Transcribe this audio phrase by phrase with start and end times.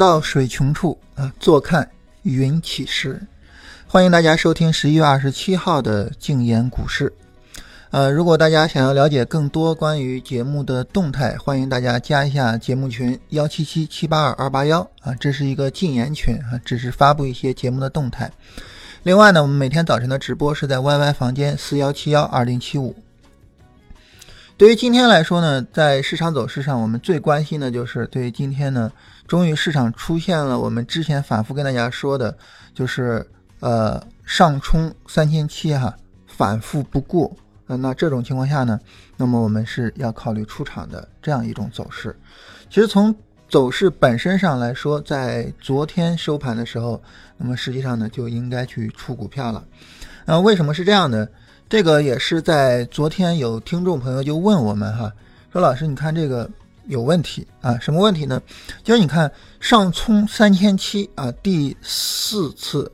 [0.00, 1.86] 到水穷处啊，坐看
[2.22, 3.20] 云起时。
[3.86, 7.12] 欢迎大家收听十一月二十七号的静言股市。
[7.90, 18.32] 呃，如果大家想要了解更多关于节目的动态，欢迎大家加一下节目群幺七七七八二二八幺啊，这是一个禁言群啊，只是发布一些节目的动态。
[19.02, 22.96] 另外呢，我们每天早晨的直播是在 YY 房间四幺七幺二零七五。
[24.56, 28.92] 对于今天来说呢，在市场走势上，我们最关心的就是对于今天呢，
[29.30, 32.36] 终于市场出现了我们之前反复跟大家说的，
[32.74, 33.24] 就是
[33.60, 37.30] 呃上冲三千七哈，反复不过，
[37.68, 38.80] 呃那这种情况下呢，
[39.16, 42.18] 那么我们是要考虑出场的这样一种走势。
[42.68, 43.14] 其实从
[43.48, 47.00] 走势本身上来说，在昨天收盘的时候，
[47.36, 49.64] 那么实际上呢就应该去出股票了。
[50.26, 51.30] 啊，为什么是这样的？
[51.68, 55.12] 这个也是在昨天有听众朋友就问我们哈，
[55.52, 56.50] 说老师你看这个
[56.90, 57.78] 有问题啊？
[57.78, 58.42] 什么问题呢？
[58.82, 62.90] 就是你看上冲三千七啊，第四次，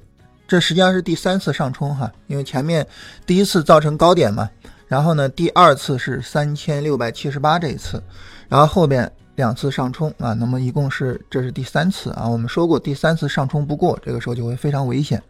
[0.47, 2.87] 这实际上是第三次上冲哈，因为前面
[3.25, 4.51] 第一次造成高点嘛，
[4.87, 8.03] 然后呢第二次是三千六百七十八这一次，
[8.51, 12.28] 然后后边两次上冲啊，那么一共是这是第三次啊。
[12.28, 15.23] 我们说过第三次上冲不过，这个时候就会非常危险。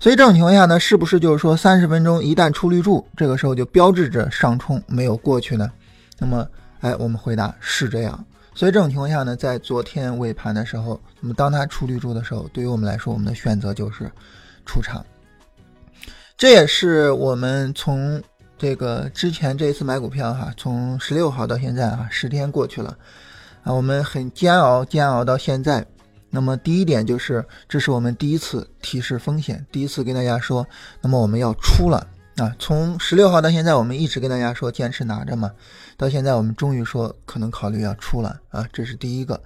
[0.00, 5.70] 所以这种情况下呢，是不是就是说三十分钟一旦出绿柱，这个时候就标志着上冲没有过去呢？
[6.18, 6.46] 那么，
[6.80, 8.24] 哎，我们回答是这样。
[8.54, 14.10] 所以这种情况下呢，在昨天尾盘的时候，那么当它出绿柱的时候，对于我们来说，我们的选择就是
[14.64, 15.04] 出场。
[16.38, 18.22] 这也是我们从
[18.58, 22.96] 这个之前这一次买股票哈，从十六号到现在啊，十天过去了
[23.62, 25.86] 啊，我们很煎熬，煎熬到现在。
[26.28, 30.66] 那么第一点就是，这是我们第一次提示风险，第一次跟大家说，
[31.00, 32.54] 那么我们要出了啊。
[32.58, 35.50] 从十六号到现在，我们一直跟大家说坚持拿着嘛，
[35.96, 39.42] 到现在我们终于说可能考虑要出了啊，这是第一个。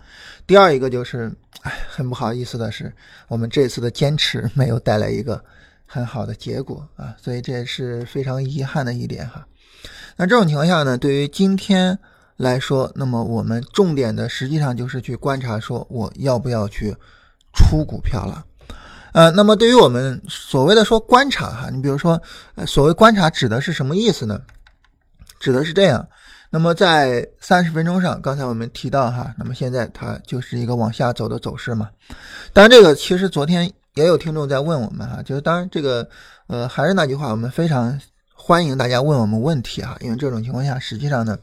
[0.46, 2.92] 第二一个就是，哎，很不好意思的是，
[3.28, 5.42] 我们这次的坚持 没有带来一个
[5.86, 9.46] 很好的结果啊，所以这也是非常遗憾的一点哈。
[10.16, 11.98] 那这种情况下呢，对于今天。
[12.40, 16.96] 来说，那么我们重点的实际上就是去观察，说我要不要去
[17.52, 18.42] 出股票了。
[19.12, 22.18] 呃，那么对于我们所谓的说观察哈，你比如说，
[22.66, 24.40] 所谓观察指的是什么意思呢？
[25.38, 26.08] 指的是这样。
[26.50, 31.88] 那么在三十分钟上，刚才我们提到哈，那么现在它就是一个往下走的走势嘛。
[32.52, 36.06] 当然，这个其实昨天也有听众在问我们哈，就是当然这个
[36.48, 37.98] 呃还是那句话，我们非常。
[38.42, 41.38] 欢迎大家问我们问题啊，因为这种情况下，实际上呢，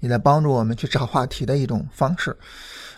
[0.00, 2.36] 也在帮助我们去找话题的一种方式。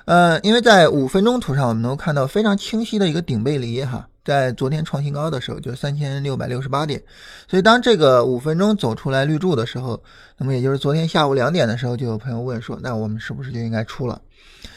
[0.06, 7.02] 呃，因为在五分钟图上，我们能够看到非常清晰的一个顶背离哈，在昨天创新高的时候就是三千六百六十八点，
[7.48, 10.00] 所以当这个五分钟走出来绿柱的时候，
[10.36, 14.20] 那么也就是昨天下午两点的时候，就有朋友问说，那我们是不是就应该出了？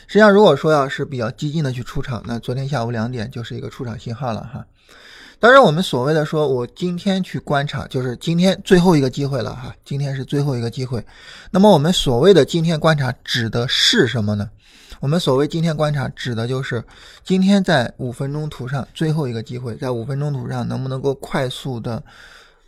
[0.08, 4.66] 实际上，如果说要是比较激进的去出场，那昨天下午两点就是一个出场信号了哈。
[5.38, 9.76] 当然，我们所谓的说，我今天去观察，就是今天最后一个机会了哈。
[9.84, 11.04] 今天是最后一个机会。
[11.52, 14.50] 那么，我们所谓的今天观察指的是什么呢？
[15.00, 16.84] 我们所谓今天观察指的就是
[17.24, 22.02] 今天在五分钟图上最后一个机会，在五分钟图上能不能够快速的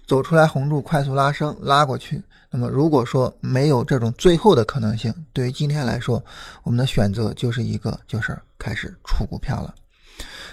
[0.06, 2.22] 走出来红柱，快速拉升拉过去。
[2.50, 6.24] 那么，如果说没有这种最后的可能性，对于今天来说，
[6.64, 9.76] 我们的选择就是一个，就是开始出股票了。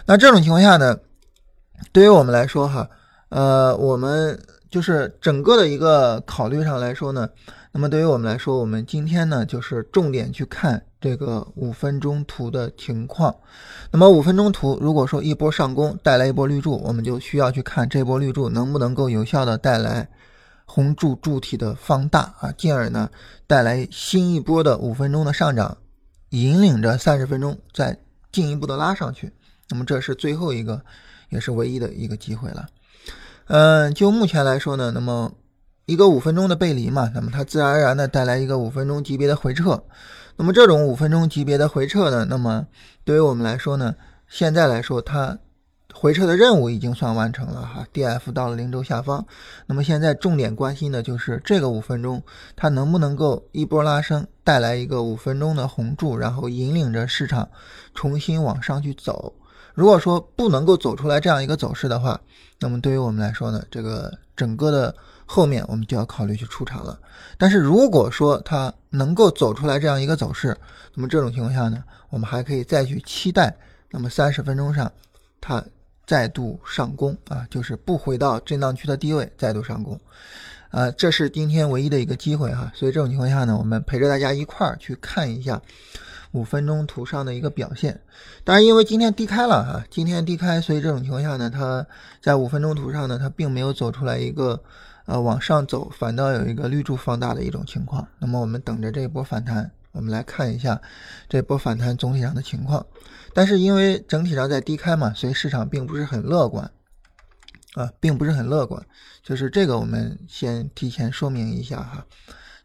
[0.04, 0.98] 那这种情况下呢？
[1.92, 2.88] 对于我们来说，哈，
[3.28, 7.28] 呃，我们就是整个的一个考虑上来说呢，
[7.72, 13.34] 那么对于我们来说，我们今天呢就是重点去看这个五分钟图的情况。
[13.90, 20.08] 那么五分钟图如果说一波上攻带来一波绿柱，我们就需要去看这波绿柱能不能够有效的带来
[20.64, 23.10] 红柱柱体的放大啊，进而呢
[23.46, 25.76] 带来新一波的五分钟的上涨，
[26.30, 27.94] 引领着三十分钟再
[28.32, 29.30] 进一步的拉上去。
[29.68, 30.80] 那么这是最后一个。
[31.30, 32.68] 也是唯一的一个机会了，
[33.48, 35.32] 嗯，就目前来说呢，那么
[35.86, 39.82] 一个五分钟的背离嘛，那么它自然而然的带来一个五分钟级别的回撤，
[40.36, 42.66] 那么这种五分钟级别的回撤呢，那么
[43.04, 43.94] 对于我们来说呢，
[44.26, 45.38] 现在来说它
[45.92, 49.24] 回撤的任务已经算完成了哈，D F 到了零轴下方，
[49.66, 52.22] 那么现在重点关心的就是这个五分钟
[52.56, 57.48] 它能不能够一波拉升，带来一个五分钟的红柱，然后引领着市场
[57.94, 59.32] 重新往上去走。
[59.74, 62.20] 如果说不能够走出来这样一个走势的话，
[62.58, 64.94] 那么对于我们来说呢，这个整个的
[65.34, 66.96] 后面我们就要考虑去出场了。
[67.36, 70.56] 但是如果说它能够走出来这样一个走势，
[70.94, 73.52] 那么这种情况下呢，我们还可以再去期待，
[73.90, 74.92] 那么三十分钟上
[75.40, 75.60] 它
[76.06, 79.98] 再度上攻啊，就是不回到震荡区的低位再度上攻，
[80.70, 82.70] 啊，这是今天唯一的一个机会哈。
[82.72, 85.60] 所以这种情况下呢，我们陪着大家一块儿去看一下。
[86.34, 88.00] 五分钟图上的一个表现。
[88.42, 91.86] 当然，因为今天低开了哈，今天低开，所以这种情况下呢，它
[92.20, 94.60] 在五分钟图上呢，它并没有走出来一个
[95.06, 98.06] 呃往上走，反倒有一个绿柱放大的一种情况。
[98.18, 100.80] 那么我们等着这一波反弹，我们来看一下
[101.28, 102.84] 这波反弹总体上的情况。
[103.34, 106.70] 但是因为整体上在低开嘛，所以市场并不是很乐观
[107.74, 108.80] 啊，并不是很乐观。
[109.22, 112.06] 就是这个，我们先提前说明一下哈，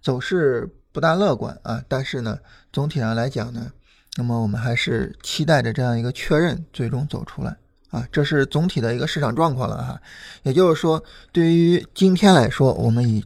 [0.02, 1.84] 走势不大乐观啊。
[1.88, 2.38] 但是呢，
[2.72, 3.72] 总体上来讲呢，
[4.18, 7.58] 那么我们还是期待着这样一个确认，最终走出来
[7.90, 8.08] 啊。
[8.12, 10.00] 这是总体的一个市场状况了哈。
[10.44, 13.24] 也就是说，对于今天来说，我们以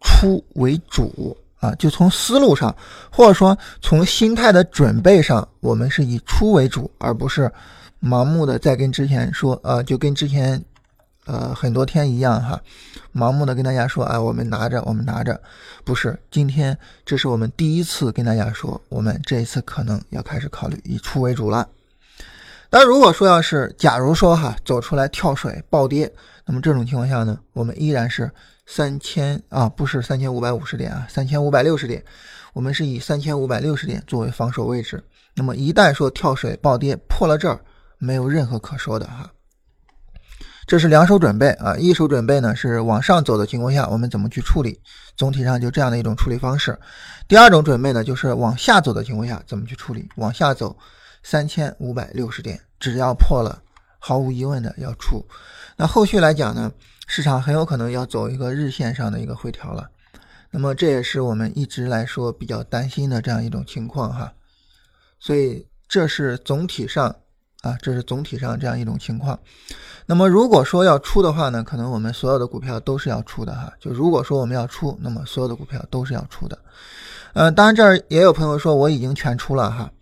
[0.00, 2.74] 出为主啊，就从思路上，
[3.10, 7.50] 或者说从心态的准备上，我们是以出为主，而不是
[8.02, 10.62] 盲目的在跟之前说呃，就跟之前。
[11.26, 12.60] 呃，很多天一样哈，
[13.14, 15.40] 盲目的跟大家说，哎，我们拿着，我们拿着，
[15.84, 21.68] 不是今天，这是我们第一次跟大家说，我们这一次可能要开始考虑以出为主了。
[22.70, 26.10] 但如果说要是假如说哈，走出来跳水暴跌，
[26.46, 28.30] 那么这种情况下呢，我们依然是
[28.64, 32.04] 三千啊，不是三千五百五十点啊，三千五百六十点，
[32.52, 35.02] 我们是以三千五百六十点作为防守位置。
[35.34, 37.60] 那么一旦说跳水暴跌破了这儿，
[37.98, 39.30] 没有任何可说的哈。
[40.66, 44.80] 这是两手准备啊，一手准备呢是往上走的情况下，我们怎么去处理？
[45.16, 46.78] 总体上就这样的一种处理方式。
[47.26, 50.08] 第二种准备呢，就是往下走的情况下怎么去处理？
[50.14, 50.76] 往下走
[51.22, 53.62] 三千五百六十点，只要破了，
[53.98, 55.24] 毫无疑问的要出。
[55.76, 56.72] 那后续来讲呢，
[57.06, 59.88] 市场很有可能要走一个日线上的一个回调了。
[60.50, 64.32] 那么这也是我们一直来说比较担心的这样一种情况哈。
[65.18, 67.16] 所以这是总体上。
[67.62, 69.38] 啊，这是总体上这样一种情况。
[70.06, 73.70] 那么如果说要出的话呢，可能我们所有的股票都是要出的哈。
[73.78, 76.58] 就如果说我们要出，那么所有的股票都是要出的。
[77.34, 79.92] 呃，当然这儿也有朋友说我已经全出了哈。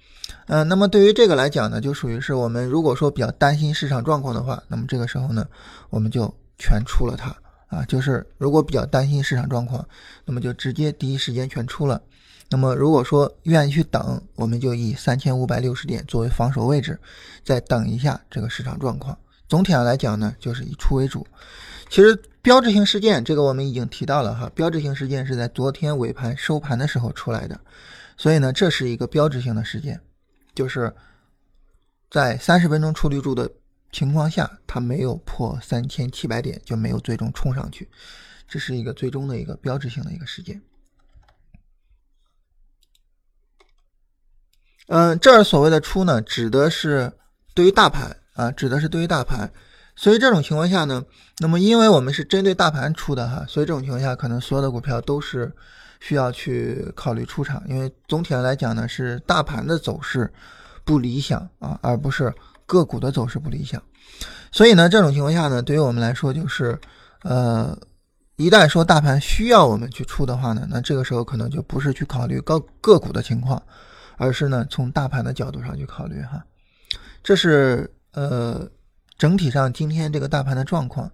[0.48, 5.46] 嗯，那么对于这个来讲呢，就属于是我们如果说比较担心市场状况的话，那么这个时候呢，
[5.90, 7.34] 我们就全出了它
[7.68, 7.84] 啊。
[7.84, 9.86] 就是如果比较担心市场状况，
[10.24, 12.00] 那么就直接第一时间全出了。
[12.50, 16.98] 那么，如果说愿意去等，我们就以三千五百六十点作为防守位置，
[17.44, 19.14] 再等一下这个市场状况。
[19.50, 21.26] 总体上来讲呢，就是以出为主。
[21.90, 27.60] 其实标志性事件这个我们已经提到了哈，标志性事件是在昨天尾盘收盘的时候出来的，
[28.16, 30.00] 所以呢，这是一个标志性的事件，
[30.58, 30.92] 就是
[32.10, 33.48] 在三十分钟出绿柱的
[33.92, 37.88] 情况下，它没有破三千七百点，就没有最终冲上去，
[38.48, 40.60] 这是一个最终的一个标志性的一个事件。
[44.88, 47.12] 嗯，这儿所谓的出呢，指的是
[47.54, 49.52] 对于大盘啊，指的是对于大盘。
[49.94, 51.04] 所以这种情况下呢，
[51.38, 55.54] 那么因为我们是针对大盘出的哈，所以这种情况下，可能所有的股票都是
[56.00, 57.62] 需要去考虑出场。
[57.66, 60.32] 因为总体上来讲呢，是大盘的走势
[60.84, 62.32] 不理想啊，而不是
[62.66, 63.82] 个股的走势不理想。
[64.50, 66.78] 所以呢，这种情况下呢，对于我们来说，就是
[67.22, 67.78] 呃，
[68.36, 73.62] 一旦说大盘需要我们去出的话呢，那这个时候可能就不是去考虑高个股的情况。
[74.20, 76.44] 而是呢，从大盘的角度上去考虑哈，
[77.22, 78.68] 这是呃
[79.16, 81.08] 整体上今天这个大盘的状况，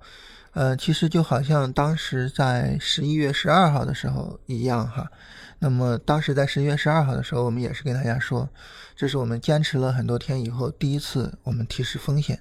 [0.54, 5.10] 呃，其实就好像当时在十一月十二号的时候一样哈。
[5.58, 8.48] 那么当时在十一月十二号的时候，我们也是跟大家说，
[8.96, 12.40] 这是我们坚持了很多天以后第一次我们提示风险。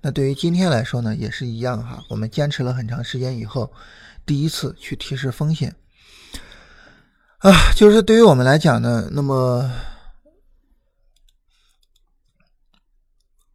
[0.00, 3.72] 那对于今天来说呢，也是一样哈，我们坚持了很长时间以后，
[4.24, 5.74] 第一次去提示风险
[7.38, 9.70] 啊，就是对于我们来讲呢，那么。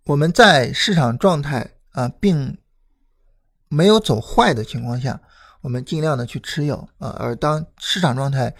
[0.05, 2.57] 我们在市场状态啊，并
[3.69, 5.19] 没有走坏的情况下，
[5.61, 7.15] 我们尽量的去持有啊。
[7.19, 8.53] 而当市场状态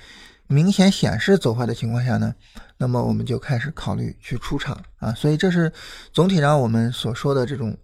[0.48, 2.34] 明显显示走坏的情况下呢，
[2.78, 5.12] 那么我们就开始考虑去出场啊。
[5.14, 5.72] 所以这是
[6.14, 7.76] 总体上我们所说的这种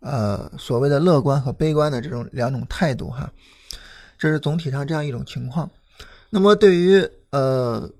[0.00, 3.32] 呃所谓的乐观和悲观的这种两种态度哈。
[4.18, 5.70] 这是总体上这样一种情况。
[6.28, 7.90] 那么对于呃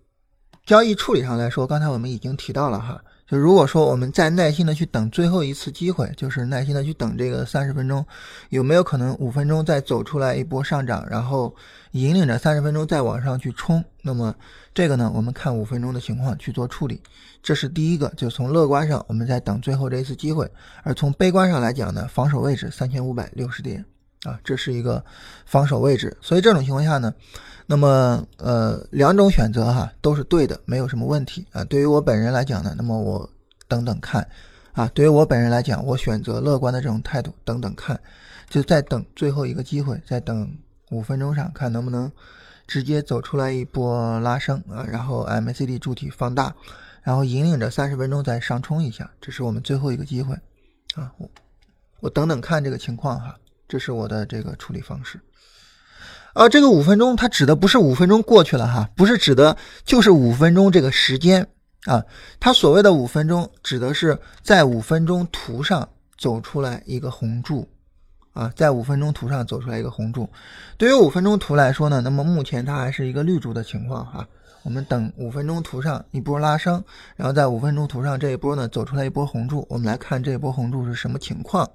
[0.67, 3.03] 交易处理上来说，刚才我们已经提到了哈。
[3.29, 8.05] 就如果说我们再耐心的去等最后一次机会，就是耐心的去等这个三十分钟，
[8.49, 11.55] 有没有可能五分钟再走出来一波上涨，然后
[11.91, 13.85] 引领着三十分钟再往上去冲？
[14.01, 14.35] 那么
[14.73, 17.03] 这个呢，我们看五分钟的情况去做处理，
[17.43, 18.09] 这是第一个。
[18.17, 20.47] 就从乐观上，我们在等最后这一次机会；
[20.83, 23.85] 而从悲观上来讲呢，防守位置三千五百六十点
[24.23, 25.05] 啊，这是一个
[25.45, 26.17] 防守位置。
[26.23, 27.13] 所以这种情况下呢。
[27.71, 31.63] 那么，呃，两种选择哈都是对的，没有什么问题啊。
[31.65, 33.29] 对于我本人来讲呢，那么我
[33.69, 34.27] 等等看，
[34.73, 38.01] 啊，对于我本人来讲，我选择乐观的这种态度，等等看，
[38.49, 40.51] 就再等最后一个机会，再等
[40.91, 42.11] 五分钟上看能不能
[42.67, 46.55] 直接走出来一波拉升啊，然后 MACD 柱体放大，
[47.03, 50.35] 然后引领着三十分钟再上冲一下，这是我们最后一个机会
[50.95, 51.13] 啊！
[51.19, 51.29] 我
[52.01, 53.37] 我等等看这个情况哈，
[53.69, 55.21] 这是我的这个处理方式。
[56.39, 61.45] 啊，这个五分钟它指的不是五分钟过去了哈，不是指的就是五分钟这个时间
[61.87, 62.01] 啊，
[62.39, 67.69] 它所谓的五分钟指的是在五分钟图上走出来一个红柱。
[68.35, 70.31] 啊，在五分钟图上走出来一个红柱，
[70.77, 74.25] 对于五分钟图来说呢，那么目前它还是一个绿柱的情况哈。
[74.63, 76.81] 我们等五分钟图上一波拉升，
[77.17, 81.69] 然后在五分钟图上这一波呢走出来一波红柱，我们来看这一波红柱是什么情况。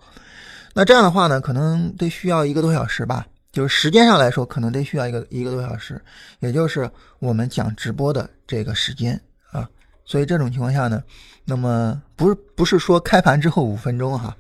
[0.74, 6.02] 那这样的话呢，可能得需要一个多小时吧，就是时间上来说，可能得需要一个一个多小时，
[6.40, 9.18] 也就是我们讲直播的这个时间
[9.52, 9.70] 啊。
[10.04, 11.02] 所以这种情况下呢，
[11.46, 14.36] 那么不是不是说开盘之后五分钟哈。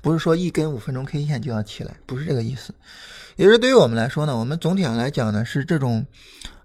[0.00, 2.72] 不是说一根五分钟 K 线就要起来，不是这个意思。
[3.34, 6.06] 也是对于我们来说呢，我们总体上来讲呢，是这种，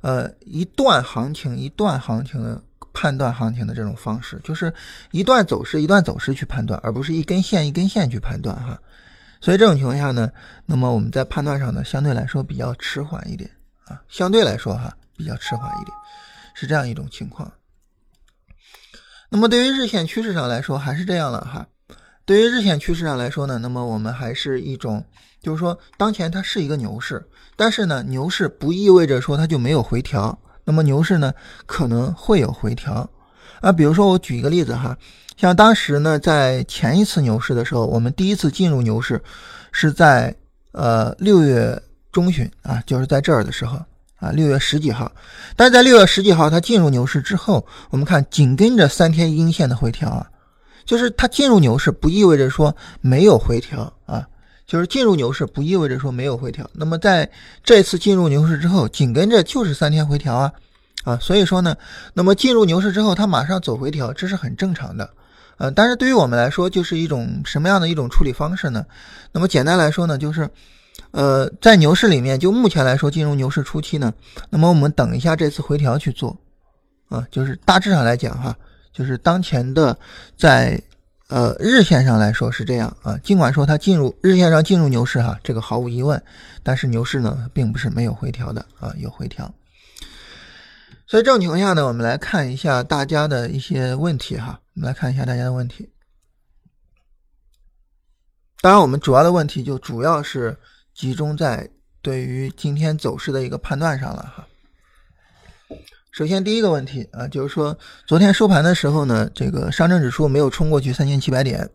[0.02, 2.62] 呃，一段行情一段行情的
[2.94, 4.72] 判断行情的这种方式，就是
[5.12, 8.80] 一段走势一段走势去判断，而不是一根线一根线去判断哈。
[9.44, 10.32] 所以这种情况下呢，
[10.66, 13.52] 那么我们在判断上呢，相对来说比较迟缓一点
[13.88, 15.94] 啊，相对来说哈比较迟缓一点，
[16.54, 17.52] 是这样一种情况。
[19.30, 21.68] 那么对于日线趋势上来说，还是这样了哈。
[22.24, 25.04] 对于日线趋势上来说呢，那么我们还是一种，
[25.42, 31.34] 就是说当前它是一个牛市，但是呢，牛市不意味着说它就没有回调，那么牛市呢
[31.66, 33.10] 可能会有回调
[33.60, 33.74] 啊。
[33.74, 34.98] 比如说我举一个例子哈，
[35.36, 39.22] 像当时呢在前一次牛市的时候，我们第一次进入牛市
[39.72, 40.36] 是在
[40.72, 43.78] 呃六月中旬啊，就是在这儿的时候
[44.18, 45.12] 啊，六月十几号，
[45.56, 50.28] 但是在六月十几号它进入牛市之后，我们看紧跟着三天阴线的回调啊。
[50.86, 54.28] 就是它进入牛市不意味着说没有回调啊，
[54.68, 56.70] 就是进入牛市不意味着说没有回调。
[56.74, 57.30] 那么在
[57.63, 60.52] 这次进入牛市之后，紧跟着就是三天回调啊，
[61.06, 61.74] 啊，所以说呢，
[62.13, 65.10] 那么进入牛市之后它马上走回调，这是很正常的，
[65.58, 68.86] 呃，但是对于我们来说就是一种什么样的一种处理方式呢？
[69.32, 70.50] 那么简单来说呢，就是，
[71.12, 74.14] 呃，在牛市里面，就目前来说进入牛市初期呢，
[74.50, 76.38] 那么我们等一下这次回调去做，
[77.10, 78.56] 啊，就是大致上来讲哈。
[78.92, 79.98] 就是当前的，
[80.38, 80.80] 在
[81.28, 86.22] 呃日线上来说是这样啊，尽管说它进入日线上进入牛市哈，这个毫无疑问，
[86.62, 89.52] 但是牛市呢并不是没有回调的啊，有回调。
[91.06, 95.90] 所以这种情况下呢，我们来看一下大家的一些问题哈，我们来看一下大家的问题。
[98.62, 100.58] 当然，我们主要的问题就主要是
[100.96, 101.70] 集中在
[102.02, 104.48] 对于今天走势的一个判断上了哈。
[106.12, 111.70] 首先，第一个问题啊，就是说昨天收盘的时候呢，这个上证指数没有冲过去三千七百点，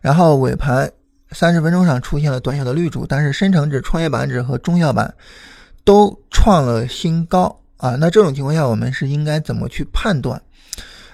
[0.00, 0.90] 然后尾盘
[1.30, 5.14] 三十分钟上出现了短小的绿柱，但是深成指、创业板指和中小板
[5.84, 7.96] 都创了新高啊。
[8.00, 10.40] 那这种情况下，我们是应该怎么去判断？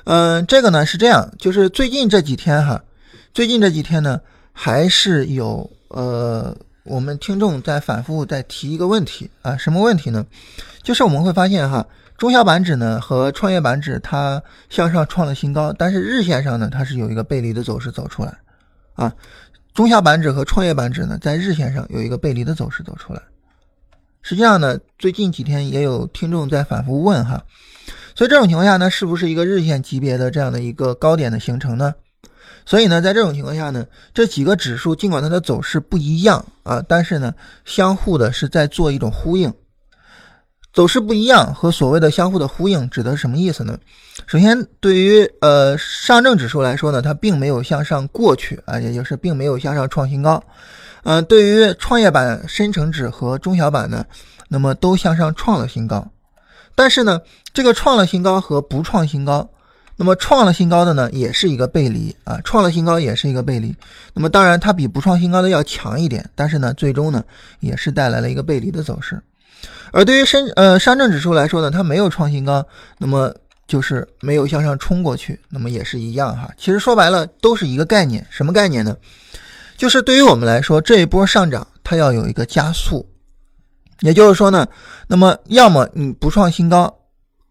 [0.05, 2.83] 嗯，这个呢是这样，就是最近这几天哈，
[3.35, 4.21] 最近这几天呢，
[4.53, 10.25] 还是有呃，我们听众在反复在提一个问题啊，什么问题呢？
[10.83, 11.87] 就是我们会发现哈。
[12.17, 18.39] 中小板指呢和创业板指它向上创了新高，但是日线上呢它是有一个背离的走势走出来，
[18.93, 19.11] 啊，
[19.73, 23.23] 中小板指和创业板指呢在日线上有一个背离的走势走出来。
[24.23, 27.43] 实际上呢，最近几天也有听众在反复问哈，
[28.15, 31.95] 所以这种情况下呢，是不是一个日线级别的这样的一个高点的形成呢？
[32.67, 37.35] 所以呢，在这种情况下呢，这几个指数尽管它的走势不一样啊，但是呢，
[37.65, 39.53] 相互的是在做一种呼应。
[40.73, 43.77] 走势不一样和所谓的相互的呼应指的是什么意思呢？
[44.29, 50.41] 首先，对于呃上证指数来说呢，它并没有向上过去啊，也就是并没有向上创新高。
[51.05, 54.05] 嗯，对于创业板、深成指和中小板呢，
[54.49, 56.07] 那么都向上创了新高。
[56.75, 57.21] 但是呢，
[57.53, 59.49] 这个创了新高和不创新高，
[59.97, 63.75] 那么创了新高的呢，也是一个背离啊，创了新高也是一个背离。
[64.15, 67.23] 那么当然，它比不创新高的要强一点，但是呢，最终呢，
[67.61, 69.21] 也是带来了一个背离的走势。
[69.93, 72.65] 而对于深呃上证指数来说呢，它没有创新高，
[72.97, 73.35] 那么
[73.67, 76.51] 就是没有向上冲过去，那么也是一样哈。
[76.57, 78.97] 其实说白了都是一个概念，什么概念呢？
[79.81, 83.09] 就是对于我们来说，这一波上涨它要有一个加速，
[84.01, 84.69] 也就是说呢，
[85.07, 86.95] 那么要么你不创新高，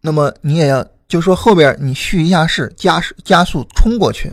[0.00, 4.30] 那么你也要就说后边你蓄一下势，加加速冲过去；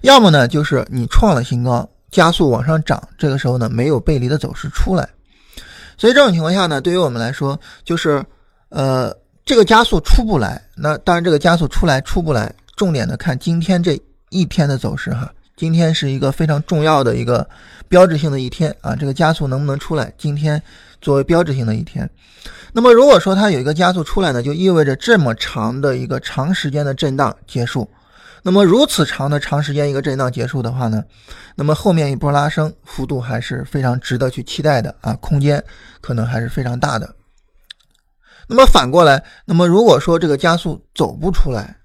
[0.00, 5.06] 要么呢就是你创了新高，加速往上涨，这个时候呢没有背离的走势出来。
[5.98, 8.24] 所以这种情况下呢，对于我们来说，就是，
[8.70, 9.14] 呃，
[9.44, 10.58] 这个加速出不来。
[10.74, 14.00] 那当然，这个加速出来出不来，重点的看今天这
[14.30, 15.30] 一天的走势哈。
[15.56, 17.48] 今天是一个非常重要的一个
[17.88, 20.12] 标志性的一天啊，这个加速能不能出来？
[20.18, 20.62] 今天
[21.00, 22.08] 作为标志性的一天。
[22.74, 27.90] 那么如果说它有一个加速出来呢，就意味着这么长的一个长时间的震荡结束。
[28.42, 31.02] 那么如此长的长时间一个震荡结束的话呢，
[31.54, 35.64] 那么后面一波拉升幅度还是非常值得去期待的啊，空间
[36.02, 37.14] 可能还是非常大的。
[38.46, 41.78] 那么反过来，那么如果说这个加速走不出来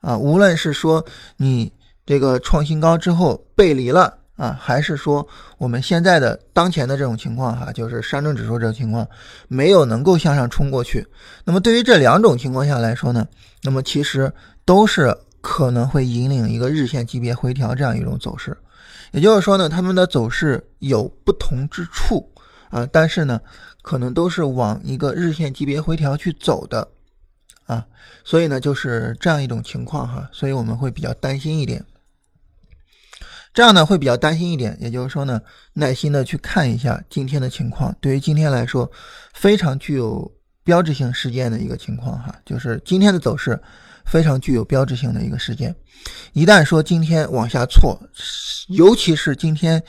[0.00, 1.72] 啊，无论是说你
[2.12, 5.26] 这个创新高之后背离了啊，还是说
[5.56, 9.08] 我们现在的当前的这种情况哈，就是上证指数这种情况
[9.48, 11.06] 没有能够向上冲过去，
[11.46, 13.26] 那么对于这两种情况下来说呢，
[13.62, 14.30] 那么其实
[14.66, 15.16] 都是。
[15.44, 18.56] 可能会引领一个日线级别回调这样一种走势，
[19.10, 22.24] 也就是说呢，他们的走势有不同之处
[22.70, 23.40] 啊，但是呢，
[23.82, 26.86] 可能都是往一个日线级别回调去走的。
[27.66, 27.84] 啊，
[28.22, 31.84] 所以呢，就是这样一种情况哈，所以我们会比较担心一点，
[33.52, 35.40] 这样呢会比较担心一点，也就是说呢，
[35.74, 38.90] 耐心的去看一下今天的情况，对于今天来说
[39.32, 40.30] 非常具有
[40.64, 43.60] 标志性事件的一个情况哈，就是今天的走势。
[44.04, 45.72] 非常具有标志性的一个事件，
[46.32, 47.96] 一旦说今天往下挫，
[48.66, 49.80] 尤其是今天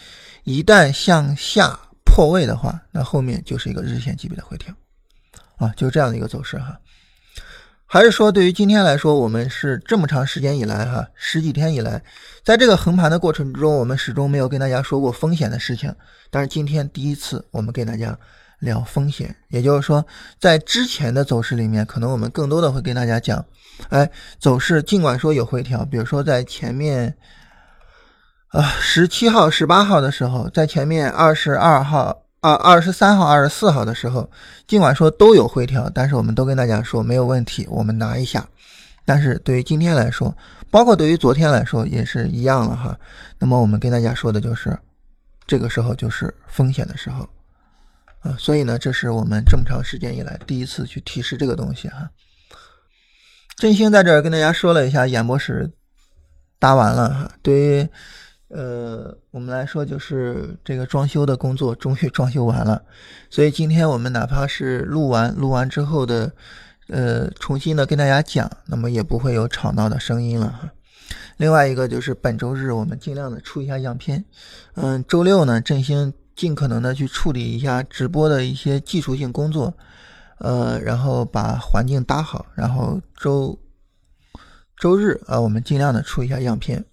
[0.43, 4.71] 一旦向下破位的话，那后面就是一个日线级别的回调，
[5.57, 6.79] 啊，就这样的一个走势哈。
[7.93, 12.01] 还是说对于今天来说，我们是这么长时间以来哈，十几天以来，
[12.43, 15.93] 在这个横盘的过程之中，我们始终没有跟大家说过风险的事情，
[16.31, 18.17] 但是今天第一次我们给大家。
[18.61, 20.03] 聊风险，也就是说，
[20.39, 23.45] 在之前的走势里面，可能我们更多的会跟大家讲，
[23.89, 24.09] 哎，
[24.39, 27.13] 走势尽管说有回调，比如说在前面，
[28.47, 34.29] 啊，十七号、十八号的时候，在前面二十二号、二二十三号、二十四号的时候，
[34.67, 38.45] 尽管说都有回调，但是我们都跟大家说没有问题，我们拿一下。
[39.05, 40.35] 但是对于今天来说，
[40.69, 42.99] 包括对于昨天来说也是一样了哈。
[43.39, 44.77] 那么我们跟大家说的就是，
[45.47, 47.25] 这个时候就是风险的时候。
[48.19, 52.09] 啊，所以呢，这是我们这么长时间以来第一次去提示这个东西哈。
[53.55, 55.71] 振兴在这儿跟大家说了一下演播室
[56.59, 57.89] 搭完了哈，对于
[58.53, 62.81] 呃我们来说就是这个装修的工作终于装修完了，
[63.29, 66.31] 所以今天我们哪怕是录完录完之后的
[66.87, 70.71] 呃重新的跟大家讲，那么也不会有吵闹的声音了哈。
[71.37, 74.23] 另外一个就是本周日我们尽量的出一下样片，
[74.75, 76.13] 嗯，周六呢振兴。
[76.35, 79.71] 尽可能的去处理一下直播的一些技术性工作，
[80.39, 83.55] 呃，然后把环境搭好，然后周
[84.75, 86.83] 周日啊，我们尽量的出一下样片，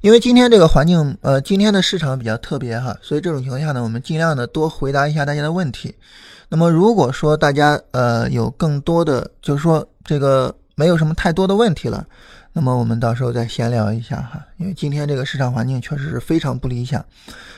[0.00, 5.94] 因为今天这个环境，呃，今天的市场比较特别哈，所以这种情况下呢，我们尽量的多回答一下大家的问题。
[6.48, 12.06] 那么如果说大家呃有更多的，就是说这个没有什么太多的问题了。
[12.52, 17.04] 那么我们到时候再闲聊一下哈，因为今天这个市场环境确实是非常不理想。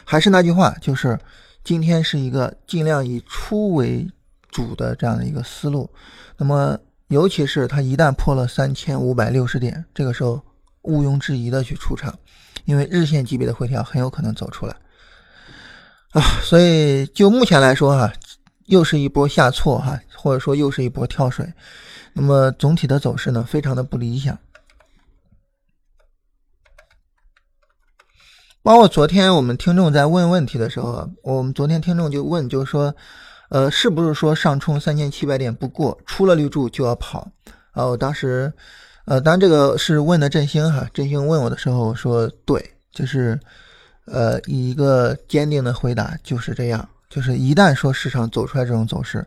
[0.04, 1.18] 还是那句话，就是
[1.64, 4.06] 今天是一个尽量以出为
[4.50, 5.88] 主的这样的一个思路。
[6.36, 6.76] 那么，
[7.08, 10.38] 尤其是它一旦破了三千五百六十点，这个时候
[10.82, 12.18] 毋庸置疑的去出场，
[12.64, 14.76] 因为日线级别的回调很有可能走出来
[16.10, 16.22] 啊。
[16.42, 18.12] 所以就目前来说哈，
[18.66, 21.52] 又是一波下挫哈，或者说又是一波跳水。
[22.12, 24.38] 那么总体的走势呢，非常的不理想。
[28.62, 32.94] 包括昨天我们听众在问问题的时候，我们昨天听众就问，就是说，
[33.48, 37.28] 呃，是不是说上冲三千七百点不过，出了绿柱就要跑？
[37.72, 38.52] 啊，我当时，
[39.04, 43.38] 呃，当然这个是问的振兴哈，振兴问我的时候，我说对，就是，
[44.06, 49.26] 呃，一个坚定的回答就是这样，就是一旦说市场走出来这种走势，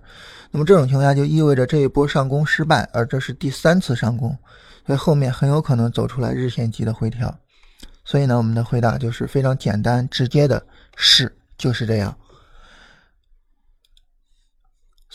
[0.52, 4.38] 那么这种情况下就意味着这一波上攻失败，而这是第三次上攻，
[4.86, 7.38] 所以后面很有可能走出来日线级的回调。
[8.06, 10.64] 所以呢，我们的回答就是非常简单直接的，
[10.96, 12.16] 是就是这样。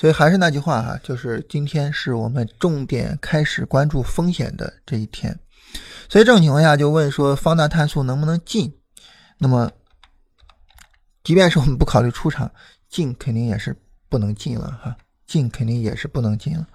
[0.01, 5.39] 所以还是那句话哈，就是今天是我们重点开始关注风险的这一天。
[6.09, 8.73] 所以这种情况下，就问说方大碳素能不能进？
[9.37, 9.71] 那么，
[11.23, 12.51] 即便是我们不考虑出场，
[12.89, 13.77] 进肯定也是
[14.09, 16.67] 不能进了哈，进肯定也是不能进了。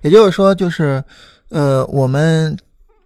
[0.00, 1.04] 也就是说，就是
[1.50, 2.56] 呃，我们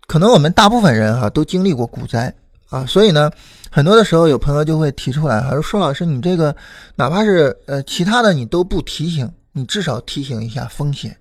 [0.07, 2.33] 可能我们大部分人哈都经历过股灾。
[2.69, 3.29] 啊，所以呢，
[3.69, 6.55] 很多的时候有朋友就会提出来，哈：“说老师，你这个
[6.95, 11.16] 哪怕是呃其他的你都不提醒，你至少提醒一下风险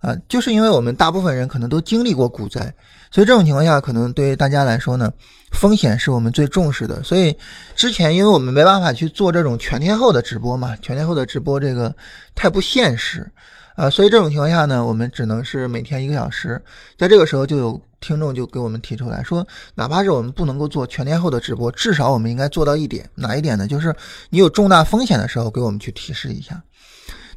[0.00, 2.74] 啊。”就是因为我们大部分人可能都经历过股灾，
[3.10, 5.12] 所以这种情况下，可能对于大家来说呢，
[5.52, 7.02] 风险是我们最重视的。
[7.02, 7.36] 所以
[7.76, 11.94] 之前因为我们没办法去做这种全天候的直播嘛，全天候的直播这个
[12.34, 13.30] 太不现实
[13.76, 16.60] 啊，所以这种情况下呢，我们只能是每天一个小时，
[16.98, 17.80] 在这个时候就有。
[18.02, 23.64] 听众就给我们提出来说，哪怕是我们不能够做全天候的直播，至少我们应该做到一点，哪一点呢？
[23.64, 23.94] 就是
[24.28, 26.60] 你有重大风险的时候，给我们去提示一下。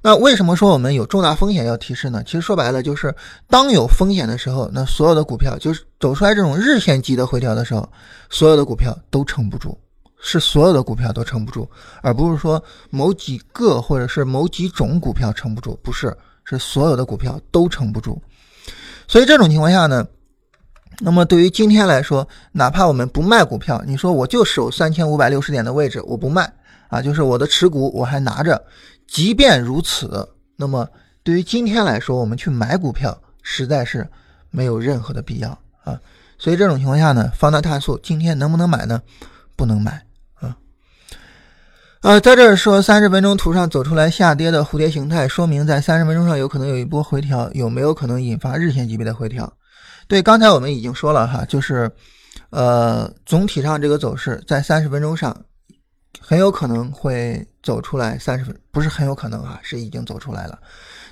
[0.06, 2.22] 那为什么说我们有重大风险要提示呢？
[2.24, 3.12] 其实说白了就是，
[3.50, 7.92] 当有风险的时候，那所有的股票就是走出来这种日线级的回调的时候，
[8.30, 9.76] 所有的股票都撑不住，
[10.22, 11.68] 是所有的股票都撑不住，
[12.04, 18.22] 而不是说某几个或者是某几种股票撑不住，不是，是所有的股票都撑不住。
[19.08, 20.06] 所以这种情况下呢？
[21.00, 26.54] 那么对于今天来说，哪怕我们不卖股票，你说我就守三千五百六十点的位置，我不卖
[26.90, 28.64] 啊，就是我的持股我还拿着。
[29.08, 30.88] 即便如此，那么
[31.24, 34.08] 对于今天来说，我们去买股票实在是
[34.50, 35.50] 没有任何的必要
[35.84, 36.00] 啊。
[36.38, 39.02] 所以这种情况下呢，方大碳素今天能不能买呢？
[39.56, 40.58] 不能买啊。
[42.02, 49.52] 啊，在这儿说三十分钟图上走出来下跌的蝴蝶形态，说明在三十分钟上有可能有一波回调，有没有可能引发日线级别的回调？
[50.08, 51.90] 对，刚才我们已经说了哈，就是，
[52.50, 55.36] 呃，总体上这个走势在三十分钟上
[56.28, 60.60] 很有可能会走出来三十分，不是很有可能啊，是已经走出来了。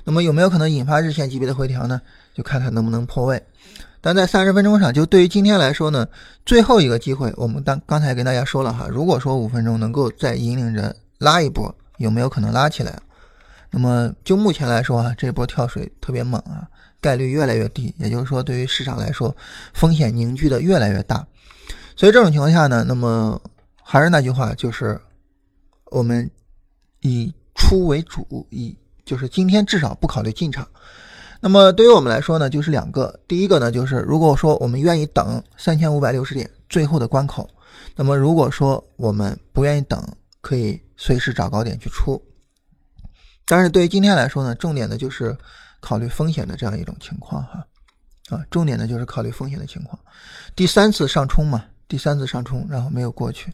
[0.02, 2.00] 那么有没有可能引发日线级别的回调呢？
[2.34, 3.40] 就看它能不能破位。
[4.00, 6.04] 但在三十分钟上，就对于今天来说呢，
[6.44, 12.98] 最后一个机会，我们当刚才跟大家说了哈，如果说五分钟能够再引领着拉一波，有没有可能拉起来？
[13.70, 16.66] 那么就目前来说啊，这波跳水特别猛啊。
[17.00, 19.36] 概率越来越低，也就是说，对于市场来说，
[19.74, 21.24] 风险凝聚的越来越大。
[21.94, 23.38] 所以这种情况下呢，那么
[23.84, 24.98] 还是那句话，就是
[25.92, 26.28] 我们
[27.02, 30.66] 以出为主，以就是今天至少不考虑进场。
[31.40, 37.48] 那么对于我们来说呢，就是两个，第一个呢，就是如果说我们愿意等三千五百六十点最后的关口，
[37.94, 40.02] 那么如果说我们不愿意等，
[40.40, 42.20] 可以随时找高点去出。
[43.46, 45.36] 但是对于今天来说呢，重点的就是。
[45.80, 47.62] 考虑风险的这样一种情况哈，
[48.30, 50.00] 啊，重点的就是考虑风险的情况。
[50.56, 53.52] 第三次上冲嘛，第三次上冲，然后没有过去，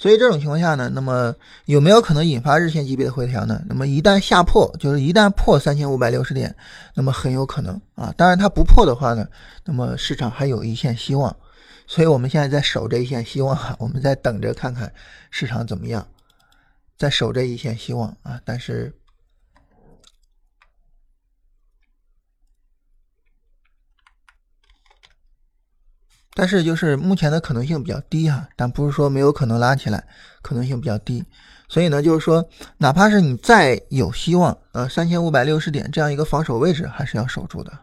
[0.00, 1.34] 所以这种情况下呢，那么
[1.66, 3.62] 有没有可能引发日线级别的回调呢？
[3.68, 6.56] 那么一旦下破，就是一旦破三千五百六十点，
[6.94, 8.10] 那么很有可能啊。
[8.16, 9.28] 当然它不破的话呢，
[9.66, 11.36] 那么市场还有一线希望。
[11.86, 14.90] 所以我们现在在守着一线希望啊， 我们在等着看看
[15.30, 16.08] 市场怎么样，
[16.96, 18.90] 在守着一线希望啊，但是。
[26.40, 30.02] 但是就是目前的可能性比较低哈，但不是说没有可能拉起来，
[30.40, 31.22] 可能性比较低。
[31.68, 32.42] 所以呢，就是说，
[32.78, 37.78] 哪怕是你再有希望，呃，三千五百六十点这样一个防守位置，还是要守住的。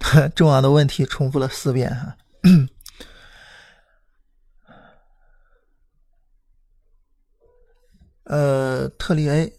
[0.34, 2.16] 重要的问题重复了四遍哈。
[8.30, 9.52] 呃，特例 A，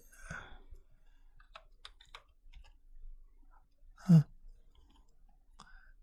[4.08, 4.24] 嗯，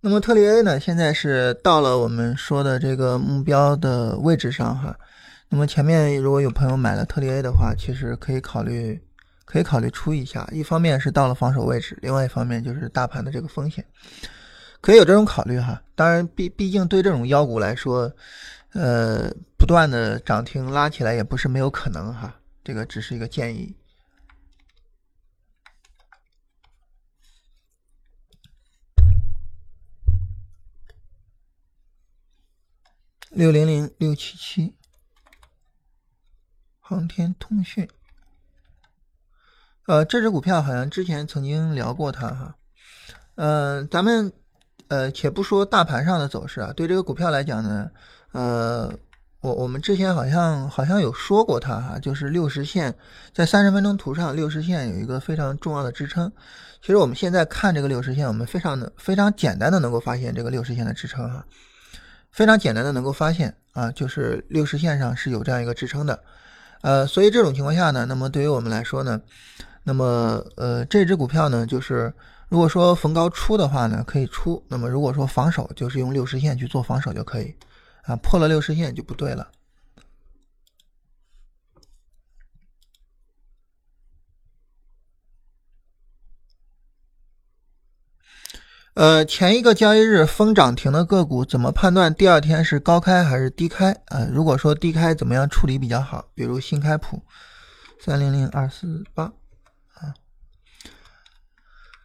[0.02, 4.96] 那么特例 A 呢，现在是到了我们说的这个目标的位置上哈。
[5.50, 9.02] 那么前面如果有朋友买了特例 A 的话，其实可以考虑，
[9.46, 10.48] 可以考虑出一下。
[10.52, 13.84] 一方面是到了防守位置，另外一方面就是大盘的这个风险，
[14.80, 15.82] 可以有这种考虑哈。
[15.96, 18.14] 当然，毕毕竟对这种妖股来说，
[18.74, 19.28] 呃，
[19.58, 22.36] 不断的涨停拉起来也不是没有可能哈。
[22.70, 23.76] 这个只是一个建议。
[33.32, 34.76] 六零零六七七，
[36.80, 37.90] 航天通讯。
[39.88, 42.56] 呃，这只股票好像之前曾经聊过它哈。
[43.34, 44.32] 嗯，咱们
[44.90, 47.90] 呃，且不说大盘上的走势啊，对这个股票来讲呢，
[48.32, 49.00] 呃。
[49.42, 52.94] 我我们之前好像好像有说过它哈，就是六十线
[53.34, 56.30] 在三十分钟图上，六十线有一个非常重要的支撑。
[56.82, 61.46] 其实我们现在看这个六十线，我们非常的非常简单的能够发现这个六十线的支撑哈，
[62.32, 66.20] 非常简单的能够发现啊，就是六十线上是有这样一个支撑的。
[66.82, 69.22] 呃，所以这种情况下呢，那么对于我们来说呢，
[69.84, 72.14] 那么呃这只股票呢，就是
[72.50, 77.56] 如果说逢高出的话呢，可以出；那么如果说防守，就是用六十线去做防守就可以。
[78.10, 79.52] 啊，破了六十线就不对了。
[88.96, 93.92] 呃，前一个交易日封涨停的个股，怎么判断第二天是高开还是低开？
[94.08, 96.32] 啊，如果说低开，怎么样处理比较好？
[96.34, 97.22] 比如新开普
[98.04, 99.26] 三零零二四八
[99.94, 100.16] 啊。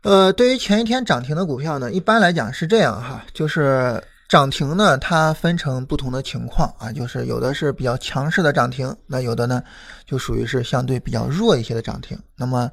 [0.02, 4.04] 呃，对于前一天涨停的股票呢，一般来讲是这样哈，就是。
[4.28, 9.62] 涨停呢，它分成不同的情况啊，就是有的是比较强势的涨停，那有的呢
[10.06, 12.18] 就属于是相对比较弱一些的涨停。
[12.36, 12.70] 那么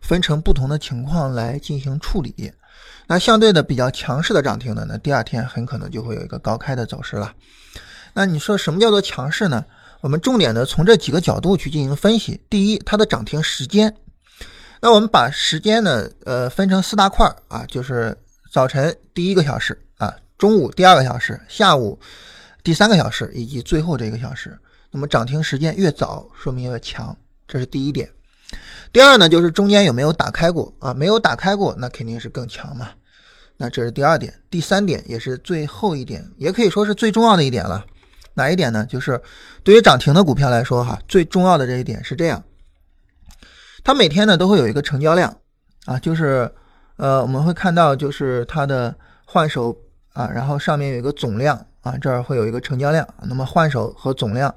[0.00, 2.52] 分成不同的情况来进行处理。
[3.06, 7.32] 那相对的比较强势的涨停呢，那第二天很可能就会有一个高开的走势了。
[8.14, 9.64] 那你说什么叫做强势呢？
[10.00, 12.40] 我们重点的从这几个角度去进行分析。
[12.48, 13.94] 第一，它的涨停时间。
[14.80, 18.16] 那我们把时间呢，呃，分成四大块啊，就是
[18.52, 19.80] 早晨第一个小时，
[20.42, 21.96] 中午第二个小时，下午
[22.64, 24.58] 第三个小时，以及最后这个小时。
[24.90, 28.10] 那么涨停时间越早，说明越强，这是第一点。
[28.92, 30.92] 第二呢，就是中间有没有打开过啊？
[30.92, 32.88] 没有打开过，那肯定是更强嘛。
[33.56, 34.34] 那这是第二点。
[34.50, 37.86] 第三点也是最后一点，也可以说是最重要的一点了。
[38.34, 38.84] 哪一点呢？
[38.86, 39.22] 就是
[39.62, 42.42] 对于涨停的股票来说，哈，最重要的这一点是这样。
[43.84, 45.36] 它每天呢都会有一个成交量
[45.84, 46.52] 啊，就是
[46.96, 48.92] 呃我们会看到就是它的
[49.24, 49.72] 换手
[50.12, 53.06] 啊，然后上面有一个总量啊，这儿会有一个成交量。
[53.22, 54.54] 那么换手和总量，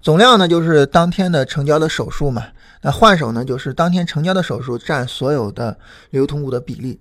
[0.00, 2.44] 总量呢就是当天的成交的手数嘛，
[2.82, 5.78] 那换手呢就是当天成交的手数占所有的
[6.10, 6.98] 流通股的比例。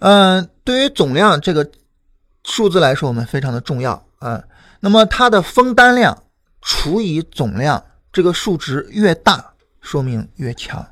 [0.00, 1.68] 嗯，对于总量这个
[2.44, 4.42] 数字来说，我们非常的重要啊。
[4.80, 6.22] 那么它的封单量
[6.62, 9.46] 除以总量，这个数值越大。
[9.82, 10.86] 说明越强，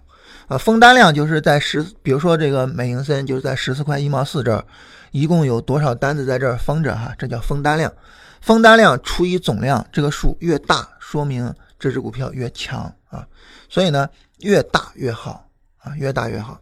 [0.47, 4.65] 啊，封单量就是在十，比如说这个美盈森就是在十四块一毛四这儿，
[5.11, 7.93] 一共有多少单子在这儿封着哈，这叫封单量，
[8.41, 13.27] 封单量除以总量，这个数越大，说明这只股票越强啊，
[13.69, 16.61] 所以呢，越大越好啊，越大越好。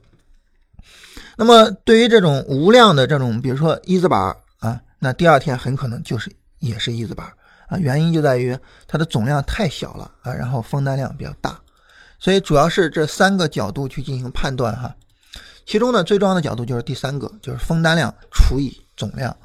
[1.36, 6.30] 那么对于这种无量的这种，比如说一字板啊，那第二天很可能就是
[6.60, 7.26] 也是一字板
[7.68, 8.56] 啊，原因就在于
[8.86, 11.58] 它的总量太小了啊，然后封单量比较大。
[12.18, 14.94] 所以主要是这三个角度去进行判断哈，
[15.66, 19.36] 其中呢最重要的角度就是第三个，就是封单量除以总量，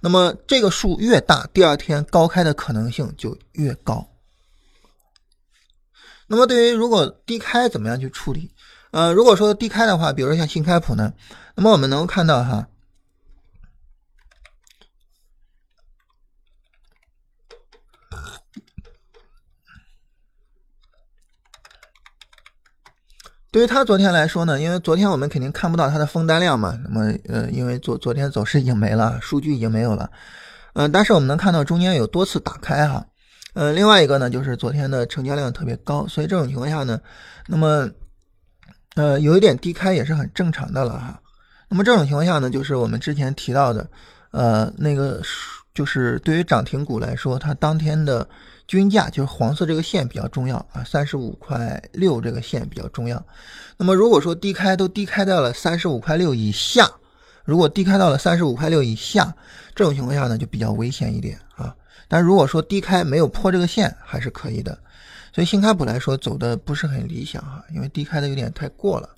[0.00, 4.06] 那么这个数越大，第二天高开的可能性就越高。
[6.26, 8.50] 那么对于如果低开怎么样去处理？
[8.90, 11.12] 呃，如果说低开的话，比如说像新开普呢，
[11.54, 12.66] 那么我们能够看到哈。
[23.50, 30.10] 对于它昨天来说呢，因为昨天我们肯定看不到它的封单量嘛，那么呃，因为昨昨天走势已经没了，数据已经没有了，
[30.74, 33.02] 嗯，但是我们能看到中间有多次打开哈，
[33.54, 37.00] 呃，另外一个呢就是昨天的成交量特别高，所以这种情况下呢，
[37.46, 37.88] 那么
[38.96, 41.18] 呃有一点低开也是很正常的了哈，
[41.70, 43.88] 那么这种情况下呢，就是我们之前提到的，
[44.32, 45.22] 呃，那个
[45.72, 48.28] 就是对于涨停股来说，它当天的。
[48.68, 53.20] 均价就是黄色这个线比较重要啊，三十五块六这个线比较重要。
[53.78, 56.86] 那么如果说低开都低开到了三十五块六以下，
[57.44, 59.34] 如果低开到了三十五块六以下，
[59.74, 61.74] 这种情况下呢就比较危险一点啊。
[62.08, 64.78] 但如果说低开没有破这个线，还是可以的。
[65.32, 69.08] 所以新开普来说走的不是很理想哈，因为低开的有点太过了。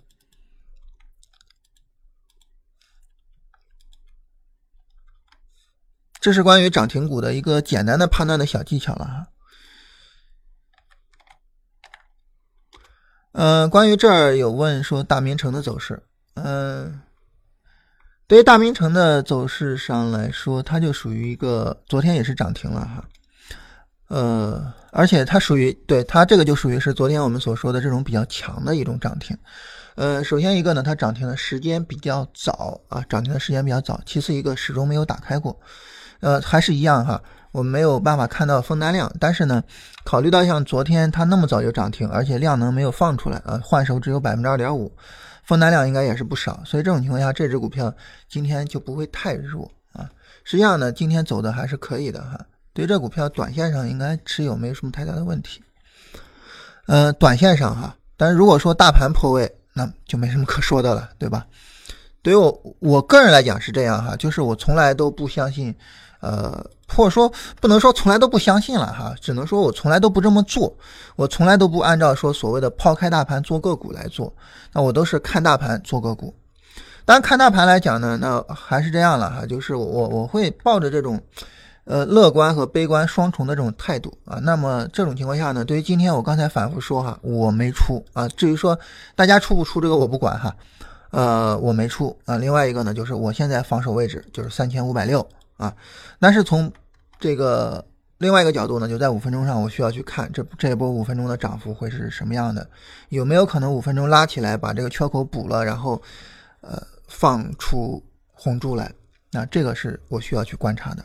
[6.20, 9.26] 这是关于涨停股的一个简单的判断的小技巧了哈。
[13.32, 16.02] 嗯，关于这儿有问说大明城的走势，
[16.34, 17.00] 嗯，
[18.26, 23.04] 对于大明城的走势上来说，它就属于一个昨天也是涨停了哈，
[24.08, 29.38] 呃，而且它属于对它这个就属于是昨天我们所说的这种比较强的一种涨停，
[29.94, 35.56] 呃，首先一个呢，它涨停的时间比较早啊，涨停的时间比较早，其次一个始终没有打开过，
[36.18, 37.22] 呃，还是一样哈。
[37.52, 39.62] 我们没有办法看到封单量，但是呢，
[40.04, 44.92] 考虑到像昨天它那么早就涨停，而且量能没有放出来啊，换手只有百分之二点五，
[45.44, 47.92] 封单量应该也是不少，所以这种情况下，这只股票
[48.28, 50.08] 今天就不会太弱啊。
[50.44, 52.40] 实际上呢，今天走的还是可以的哈。
[52.72, 55.60] 对这股票，短线上应该持有没有什么太大的问题。
[56.86, 61.44] 嗯，短线上哈，但是如果说大盘破位，那就没什么可说的了，对吧？
[62.22, 65.74] 对于我我个人来讲是这样哈，就是我从来都不相信。
[66.22, 70.70] 呃，或者说不能说从来都不相信了哈，只能说我从来都不这么做，
[71.16, 74.30] 我从来都不按照说所谓的抛开大盘做个股来做，
[74.70, 76.34] 那我都是看大盘做个股。
[77.06, 81.18] 当然看大盘来讲呢，那还是这样了哈，就是我我会抱着这种
[81.84, 84.38] 呃乐观和悲观双重的这种态度啊。
[84.42, 88.78] 那么这种情况下呢，对于今天我刚才反复说哈，我没出啊，至于说
[89.16, 90.54] 大家出不出这个我不管哈，
[91.10, 92.36] 呃，我没出啊。
[92.36, 95.26] 另外一个呢，就是我现在防守位置就是三千五百六。
[95.56, 95.76] 啊，
[96.18, 96.72] 但是从
[97.18, 97.84] 这个
[98.16, 102.66] 另外一个角度呢，就在五分钟上，我需要去看这这一波五分钟的涨幅会是什么样的，
[103.10, 106.00] 有没有可能五分钟拉起来把这个缺口补了，然后
[106.62, 108.90] 呃放出红柱来？
[109.32, 111.04] 那这个是我需要去观察的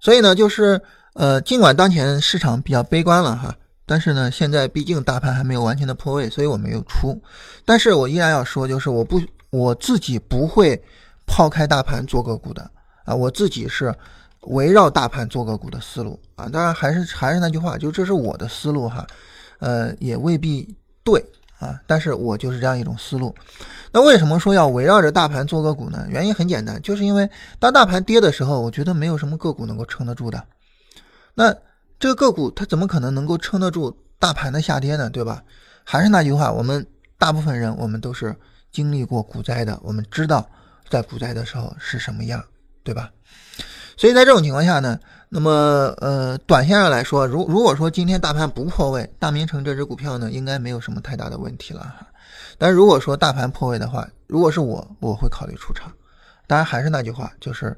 [0.00, 0.80] 所以呢，就是
[1.14, 7.18] 呃，尽管当前市场比较悲观了哈，但是呢，现在毕竟大盘还没有完全的破位，所以我没有出。
[7.64, 9.20] 但是我依然要说，就是我不
[9.50, 10.82] 我自己不会
[11.26, 12.70] 抛开大盘做个股的
[13.04, 13.94] 啊，我自己是
[14.42, 16.48] 围绕大盘做个股的思路啊。
[16.48, 19.06] 当然还是还是那句话，就这是我的思路哈，
[19.60, 21.24] 呃，也未必对。
[21.58, 23.34] 啊，但是我就是这样一种思路。
[23.90, 26.06] 那为什么说要围绕着大盘做个股呢？
[26.06, 27.26] 原因很简单，就是因为
[27.58, 30.44] 当大盘跌的时候，我觉得没有什么个股能够撑得住的。
[31.32, 31.56] 那
[31.98, 35.10] 这个个股它怎么可能能够撑得住大盘的下跌呢？
[35.10, 35.42] 对吧？
[35.84, 36.86] 还是那句话，我们
[37.18, 38.34] 大部分人我们都是
[38.72, 40.48] 经历过股灾的，我们知道
[40.88, 42.44] 在股灾的时候是什么样，
[42.82, 43.10] 对吧？
[43.96, 44.98] 所以在这种情况下呢。
[45.28, 45.50] 那么，
[45.98, 52.06] 呃，短线上来说，如如果说今天大盘不破位，大明城这只股票呢，应该没有什么太大的问题了哈。
[52.56, 55.92] 但如果说大盘破位的话，如果是我，我会考虑出场。
[56.46, 57.76] 当然还是那句话，就是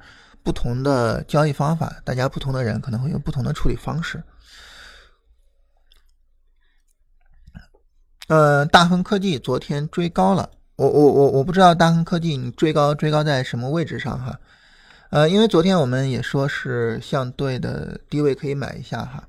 [0.48, 4.24] 不同的交易方法，大家不同的人可能会用不同的处理方式。
[8.28, 14.40] 呃，大恒科技昨天追高了，我我我我不知道大恒科技你追高追高在什么位置上哈。
[15.10, 19.28] 呃，因为昨天我们也说是相对的低位可以买一下哈，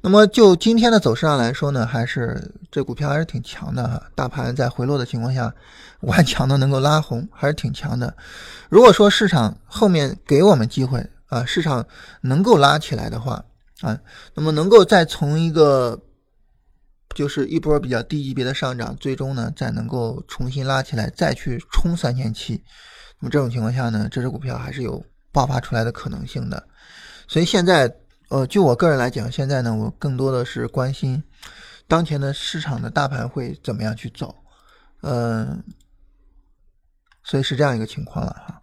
[0.00, 4.00] 那么就今天的走势上来说呢，还是这股票还是挺强的哈。
[4.14, 5.52] 大盘在回落的情况下，
[6.00, 8.14] 顽强的能够拉红，还是挺强的。
[8.68, 11.84] 如果说市场后面给我们机会啊，市场
[12.20, 13.44] 能够拉起来的话
[13.80, 13.98] 啊，
[14.34, 16.00] 那么能够再从一个
[17.14, 22.62] 就是一波比较低级别的上涨，最终呢再能够重新拉起来，再去冲三千七。
[23.20, 26.62] 那么这种情况下呢，这只股票还是有爆发出来的可能性的。
[27.26, 27.92] 所以现在，
[28.28, 31.22] 呃，就我个人来讲，现在呢，我更多的是关心
[31.86, 34.34] 当前的市场的大盘会怎么样去走，
[35.02, 35.62] 嗯，
[37.22, 38.60] 所以是这样一个情况了哈。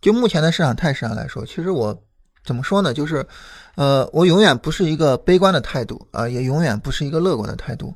[0.00, 2.04] 就目前的市场态势上来说，其实我
[2.44, 2.94] 怎么说呢？
[2.94, 3.26] 就是，
[3.74, 7.92] 呃，我永远不是一个悲观的态度啊，也永远不是一个乐观的态度。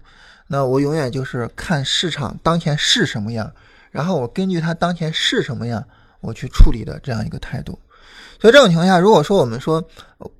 [0.48, 3.52] 那我永远就是看市场当前是什么样。
[3.92, 5.86] 然后我根据它当前是什么样，
[6.20, 7.78] 我去处理的这样一个态度。
[8.40, 9.84] 所以这种情况下，如果说我们说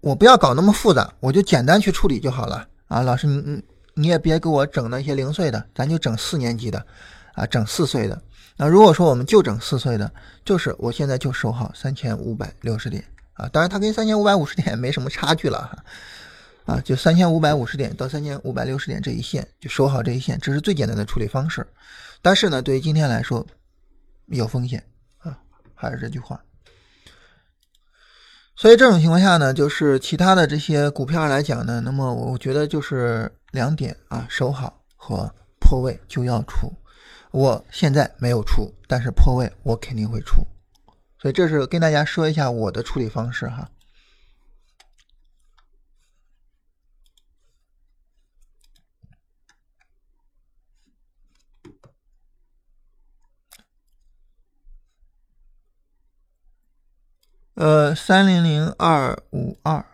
[0.01, 3.03] 我不要搞那么复杂，我就简单去处理就好了啊。
[3.03, 3.63] 老师，你你
[3.95, 6.85] 你也别给我整那些零碎的，咱就整四年级的
[7.35, 8.21] 啊，整四岁的。
[8.57, 10.11] 那如果说我们就整四岁的，
[10.45, 13.49] 就是我现在就守好三千五百六十点啊。
[13.53, 21.67] 当然，它跟三千五百五十点没什么差距了哈啊，就三千五百五十点到三千五百六十点这一线就守好这一线，这是最简单的处理方式。
[22.23, 23.47] 但是呢，对于今天来说
[24.27, 24.83] 有风险
[25.19, 25.39] 啊，
[25.75, 26.41] 还是这句话。
[28.61, 35.27] 所以这种情况下呢，就是其他的这些股票来讲呢，那么我觉得就是两点啊，守好和
[35.59, 36.71] 破位就要出。
[37.31, 40.43] 我现在没有出，但是破位我肯定会出。
[41.19, 43.67] 所以这是跟大家说一下我的处理方式哈。
[57.61, 59.85] 呃，三零零二五二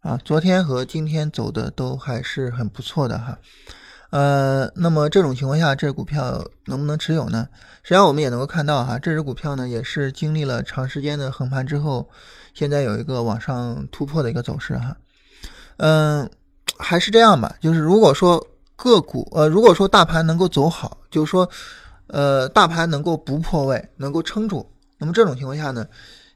[0.00, 3.38] 啊，昨天和今天走的都还是很不错的哈。
[4.08, 7.46] 呃，那么这种情况下，这股票能不能持有呢？
[7.82, 12.08] 实际上我们也能够看到哈，这只股票呢也是经历了长时间的横盘之后，
[12.54, 14.96] 现在有一个往上突破的一个走势哈。
[15.76, 16.30] 嗯，
[16.78, 21.50] 还是这样吧，就是如果说个股呃，如果说大盘能够走好，就是说。
[22.08, 24.66] 呃，大盘能够不破位，能够撑住，
[24.96, 25.86] 那么这种情况下呢，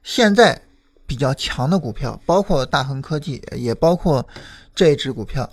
[0.02, 0.60] 现在
[1.06, 4.26] 比较强的股票，包括大恒科技，也包括
[4.74, 5.48] 这一只股票。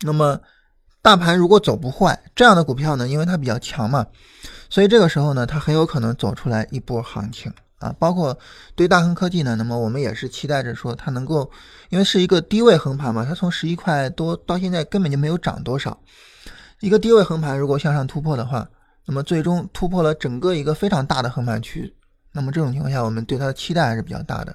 [0.00, 0.40] 那么
[1.00, 4.04] 大盘如果走不坏，这样的股票呢，因为它比较强嘛，
[4.68, 7.94] 所以这个时候呢，它很有可能走出来一波行情啊。
[7.98, 8.36] 包括
[8.74, 11.48] 对大恒科技呢，那么我们也是期待着说它能够，
[11.90, 15.96] 因为是一个低位横盘嘛，它从十一块多到现在根本就没有涨多少，
[16.80, 18.68] 一个低位横盘如果向上突破的话。
[19.06, 21.94] 那么最终突破了整个一个非常大的横盘区，
[22.32, 24.54] 那么这种情况下，我们对它的期待还是比较大的。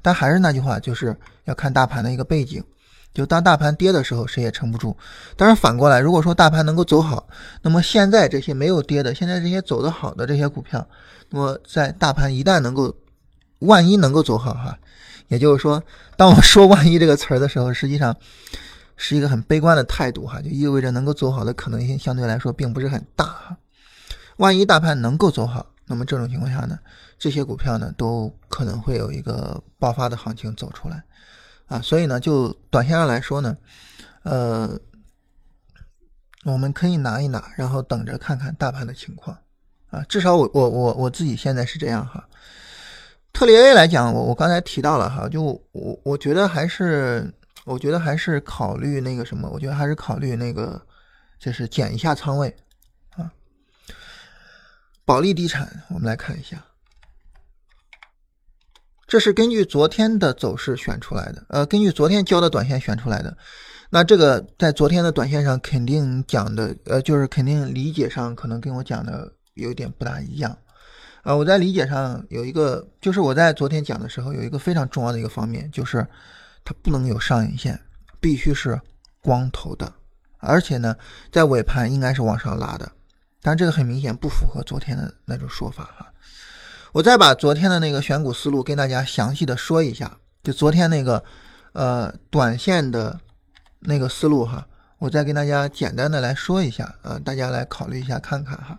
[0.00, 2.64] 但还是那句话，就是要看大盘的一个背景。
[3.12, 4.96] 就当大盘跌的时候，谁也撑不住。
[5.36, 7.28] 当然反过来，如果说大盘能够走好，
[7.62, 10.86] 那么现在这些没有跌的，现在这些走得好的这些股票，
[11.28, 12.94] 那么在大盘一旦能够，
[13.58, 14.78] 万一能够走好哈，
[15.28, 15.82] 也就是说，
[16.16, 18.16] 当我说“万一”这个词儿的时候，实际上。
[19.02, 23.56] 是一个很悲观的态度哈，就意味着能够走好的可能性相对来说并不是很大哈。
[24.40, 26.78] 万一大盘能够走好，那么这种情况下呢，
[27.18, 31.04] 这些股票呢都可能会有一个爆发的行情走出来
[31.66, 31.78] 啊。
[31.82, 33.54] 所以呢，就短线上来说呢，
[34.22, 34.80] 呃，
[36.44, 39.36] 我们可以拿一拿，然后等着看看大盘的情况
[39.90, 42.26] 啊，至少我我我我自己现在是这样哈。
[43.34, 47.30] 特里 A 来讲，我我刚才提到了哈，就我我觉得还是
[47.66, 50.80] 我觉得还是考虑那个什么，我觉得还是考虑那个
[51.38, 52.56] 就是减一下仓位。
[55.10, 56.64] 保利地产，我们来看一下，
[59.08, 63.36] 这是根据昨天的走势选出来的，呃，根据昨天交的短线选出来的。
[63.90, 70.56] 那这个在昨天的短线上肯定讲的，呃，就是肯定理解上可能跟我讲的有点不大一样。
[71.24, 76.06] 啊，我在理解上有一个，就是我在昨天讲的时候有一个非常重要的一个方面，就是
[76.64, 77.76] 它不能有上影线，
[78.20, 78.80] 必须是
[79.20, 79.92] 光头的，
[80.38, 80.94] 而且呢，
[81.32, 82.92] 在尾盘应该是往上拉的，
[83.42, 86.12] 但这个很明显不符合昨天的那种说法哈。
[86.92, 91.22] 我再把昨天的那个选股思路跟大家详细的说一下，就昨天那个
[91.72, 93.20] 呃短线的
[93.78, 94.66] 那个思路哈，
[94.98, 98.78] 我再跟大家简单的来说一下，呃，大家来考虑一下看看哈。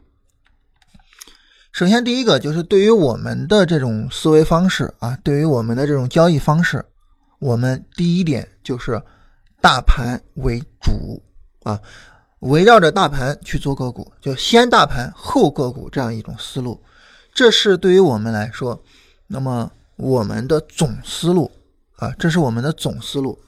[1.72, 6.86] 首先，第一个就是对于我们的这种思维方式啊，对于我们的这种交易方式，
[7.40, 9.02] 我们第一点就是
[9.62, 11.24] 大盘为主
[11.64, 11.80] 啊，
[12.42, 16.80] 围绕着大盘去做个股，就先大盘后个股这样一种思路，
[17.34, 18.84] 这是对于我们来说，
[19.26, 21.52] 那么我们的总思路
[21.96, 23.40] 啊，这是我们的总思路。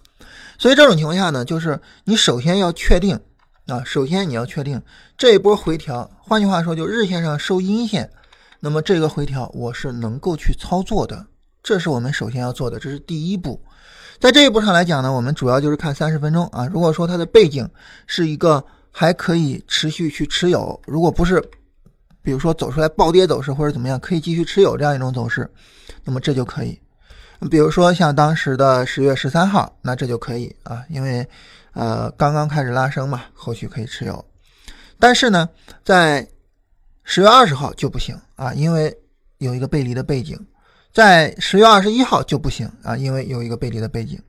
[0.58, 3.20] 所以这种情况下呢，就是你首先要确定。
[3.66, 4.82] 啊，首先你要确定
[5.18, 8.12] 这一波回调，换句话说，就日线上收阴线，
[8.60, 11.28] 那么这个回调我是能够去操作的，
[11.64, 13.62] 这是我们首先要做的，这是第一步。
[14.20, 16.68] 在这一步上来讲呢，我们主要就是看三十分钟啊。
[16.68, 17.70] 如果说它的背景
[18.06, 18.62] 是一个
[18.94, 21.44] 还可以持续去持有，如果不是，
[22.22, 25.50] 比如说走出来暴跌走势或者怎么样，可以继续持有这样一种走势，
[26.06, 26.80] 那么这就可以。
[27.52, 31.28] 比如说像当时的十月十三号，那这就可以啊，因为。
[31.76, 34.24] 呃，刚刚开始拉升嘛，后续可以持有，
[35.00, 35.50] 但是呢，
[35.84, 36.28] 在
[37.04, 38.96] 十月二十号就不行啊，因为
[39.40, 40.38] 有一个背离的背景；
[40.94, 44.22] 在十月二十一号就不行啊，因为有一个背离的背景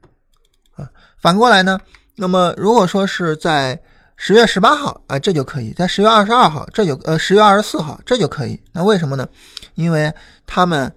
[0.75, 0.91] 啊。
[1.19, 1.79] 反过来呢，
[2.17, 3.79] 那么如果说是在
[4.17, 8.61] 十月十八号啊，这就可以在十月二十二号，这就呃十月二十四号这就可以。
[8.73, 9.29] 那为什么呢？
[9.75, 10.13] 因为
[10.47, 10.95] 他们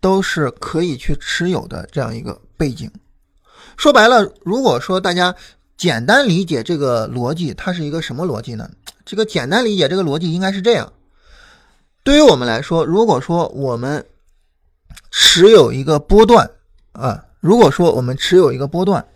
[0.00, 2.90] 都是可以去持有的这样一个背景。
[3.76, 5.34] 说白了，如果说大家。
[5.78, 8.66] 简单理解这个逻辑，它是一个什么逻辑呢？
[9.04, 10.90] 这个简单理解这个逻辑应该是这样：
[12.02, 14.02] 对于我们来说，如果说我们
[15.10, 16.50] 持有一个波段
[16.92, 19.06] 啊，如果说我们持有一个波段，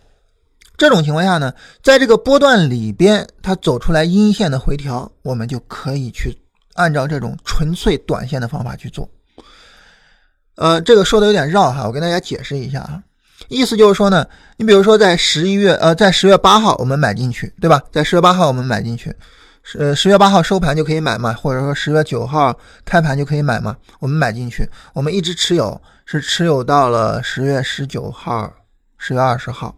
[0.81, 1.53] 这种情况下呢，
[1.83, 6.35] 在这个波段里边，它走出来阴线的回调，我们就可以去
[6.73, 9.07] 按照这种纯粹短线的方法去做。
[10.55, 12.99] 呃，这个说的有点绕哈，我跟大家解释一下啊。
[13.47, 14.25] 意思就是说呢，
[14.57, 17.79] 你比如说在十一月，呃，在十月八号我们买进去，对吧？
[17.91, 19.15] 在十月八号我们买进去，
[19.61, 28.51] 十十月八号收盘就可以买嘛，或者说十月九号开盘就可以买嘛，我们买进去，我们一直持有，是持有到了十月十九号、
[28.97, 29.75] 十月二十号。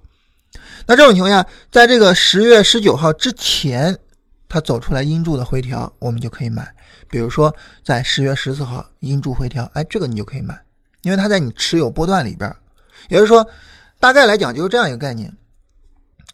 [0.85, 3.97] 那这种情况下，在这个十月十九号之前，
[4.49, 6.73] 它走出来阴柱的回调，我们就可以买。
[7.09, 10.59] 比如说在十月十四号阴柱回调，哎，这个你就可以买，
[11.03, 12.53] 因为它在你持有波段里边。
[13.09, 13.47] 也就是说，
[13.99, 15.31] 大概来讲就是这样一个概念：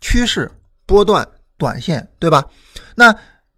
[0.02, 0.52] 趋势、
[0.86, 2.46] 波段、短线，对吧？
[2.96, 3.16] 那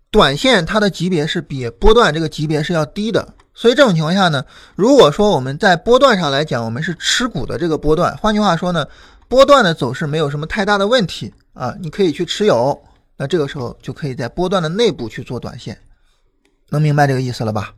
[0.09, 4.43] 短线它的级别是比波段这个级别是要低的，所以这种情况下呢，
[4.75, 8.85] 如果说我们在波段上来讲，我们是持股的这个波段，换句话说呢，
[9.31, 12.77] 波段的走势没有什么太大的问题啊，你可以去持有，
[13.15, 15.77] 那这个时候就可以在波段的内部去做短线，
[16.67, 17.73] 能明白这个意思了吧？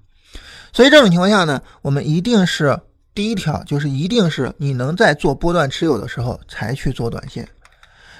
[0.71, 2.75] 所以这种情况下呢，我们一定是。
[3.15, 7.47] 第一条就是一定是你能在做波段持有的时候才去做短线。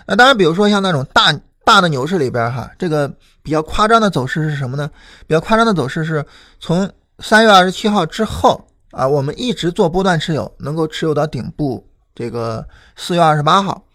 [0.05, 1.33] 那当然，比如说像那种大
[1.65, 3.11] 大的牛市里边哈，这个
[3.41, 4.87] 比较夸张的走势是什么呢？
[5.25, 6.23] 比较夸张的走势是
[6.59, 11.83] 从三月二十七号之后啊，我们一直做波段持有，能够持有到顶部
[12.15, 13.85] 这个四月二十八号。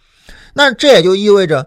[0.54, 1.66] 那这也就意味着，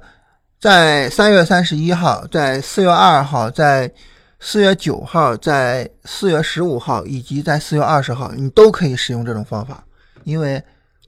[0.59, 3.91] 在三月三十一号，在四月二号，在
[4.39, 9.83] 四月九号，在四月十五号以及在四月二十号，你都可以使用这种方法，
[10.23, 10.61] 因为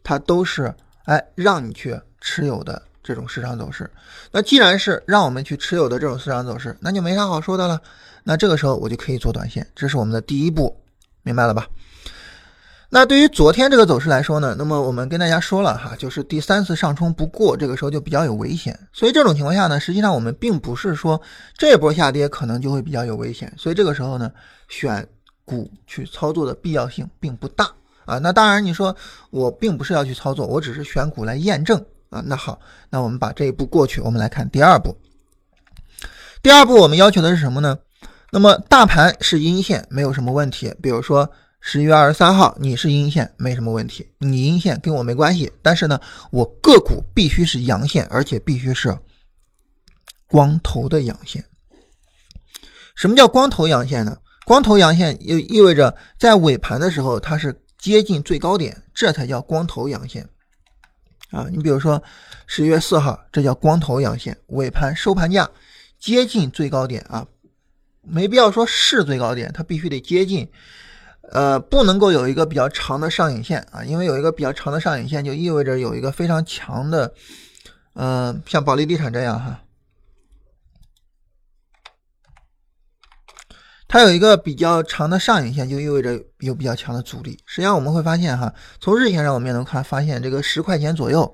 [0.04, 0.74] 它都是
[1.06, 3.90] 哎让你去持有的这种市场走势。
[4.32, 7.82] 那既然是让我们去持有的这种市场走势，那就没啥好说的了。
[8.24, 10.80] 那这个时候我就可以做短线，这是我们的第一步，
[11.24, 11.68] 明白了吧？
[12.94, 18.80] 那对于昨天这个走势来说呢，那么我们跟大家说了哈，就是第三次上冲不过，这个时候就比较有危险。
[18.94, 21.20] 所以这种情况下呢，实际上我们并不是说
[21.58, 23.52] 这波下跌可能就会比较有危险。
[23.58, 24.32] 所以这个时候呢，
[24.70, 25.08] 选
[25.44, 27.68] 股去操作的必要性并不大
[28.06, 28.20] 啊。
[28.20, 28.96] 那当然你说
[29.32, 32.22] 我并不是要去操作，我只是选股来验证啊。
[32.24, 32.60] 那好，
[32.92, 34.96] 那我们把这一步过去，我们来看第二步。
[36.44, 37.76] 第二步我们要求的是什么呢？
[38.30, 40.72] 那么大盘是阴线，没有什么问题。
[40.80, 41.28] 比如说
[41.66, 45.50] 十一月二十三号你是阴线，没什么问题，你阴线跟我没关系。
[45.62, 45.98] 但是呢，
[46.30, 48.96] 我个股必须是阳线，而且必须是
[50.28, 51.42] 光头的阳线。
[52.96, 54.18] 什么叫光头阳线呢？
[54.46, 60.28] 光头阳线又意味着在尾盘的时候它是接近最高点，这才叫光头阳线
[61.32, 61.48] 啊！
[61.50, 62.04] 你比如说
[62.46, 65.50] 十一月四号，这叫光头阳线，尾盘收盘价
[65.98, 67.26] 接近最高点啊，
[68.02, 70.46] 没必要说是最高点，它必须得接近，
[71.34, 77.12] 呃，不能够有一个比较长的上影线啊，因为有一个比较长的上影线就意味着有一个非常强的，
[77.94, 79.62] 呃，像保利地产这样哈。
[83.88, 87.40] 它有一个比较长的上影线，就意味着有比较强的阻力。
[87.48, 91.34] 实际上我们会发现，哈，从日线上我们也能看发现，这个十块钱左右，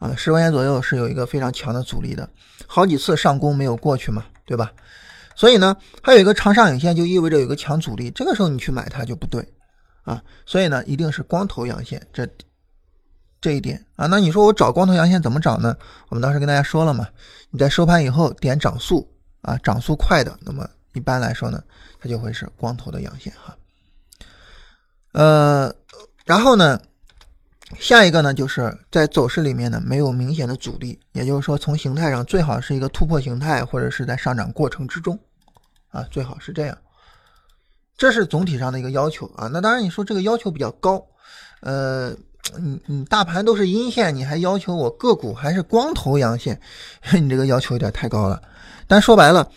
[0.00, 2.28] 啊，十块钱左右是有一个非常强的阻力的，
[2.66, 4.72] 好几次上攻没有过去嘛，对吧？
[5.38, 9.46] 所以呢，它有一个长上影线，就意味着有一个强阻力，这个时候你去买它就不对，
[10.02, 12.28] 啊，所以呢，一定是光头阳线，这
[13.40, 14.06] 这一点啊。
[14.08, 15.76] 那你说我找光头阳线怎么找呢？
[16.08, 17.06] 我们当时跟大家说了嘛，
[17.50, 19.08] 你在收盘以后点涨速
[19.42, 20.68] 啊，涨速快的，那么。
[20.94, 21.62] 一般来说呢，
[22.00, 23.56] 它就会是光头的阳线哈。
[25.12, 25.72] 呃，
[26.24, 26.80] 然后呢，
[27.78, 35.16] 下一个呢，就是在走势里面呢没有明显的阻力，也就是说从形态上最好是一个突破形态，或者是在上涨过程之中
[35.90, 36.76] 啊，最好是这样。
[37.96, 39.48] 这是总体上的一个要求啊。
[39.52, 41.04] 那当然你说这个要求比较高，
[41.60, 42.10] 呃，
[42.58, 46.60] 你你大盘都是阴线，你还要求我个股还是光头阳线，
[47.20, 48.42] 你这个要求有点太高了。
[48.86, 49.50] 但说白了。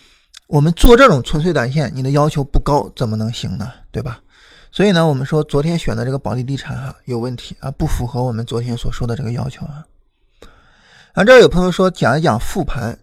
[0.48, 3.72] 我们做这种纯粹短线，你的要求不高，怎么能行呢？
[3.90, 4.20] 对吧？
[4.70, 9.86] 所以呢，我们说昨天选的这个保利地产哈有问题啊，不符合我们昨天所说的这个要求啊。
[11.14, 12.98] 啊，这儿有朋友说讲一讲复盘，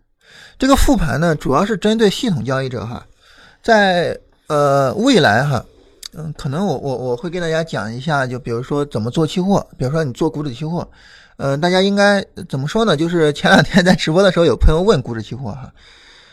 [0.59, 3.07] 这个复盘呢，主要是针对系统交易者哈，
[3.61, 5.63] 在呃未来哈，
[6.13, 10.87] 嗯，可能我我我会跟大家讲一下，就比如说怎么做期货，比如说你做股指期货，
[11.37, 12.95] 呃，大家应该怎么说呢？
[12.97, 15.71] 就是前两天在直播的时候，有朋友问股指期货哈。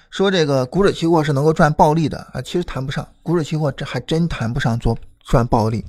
[0.08, 5.84] 说这个股指期货是能够赚暴利的啊，其实谈不上，股指期货这还真谈不上做赚暴利。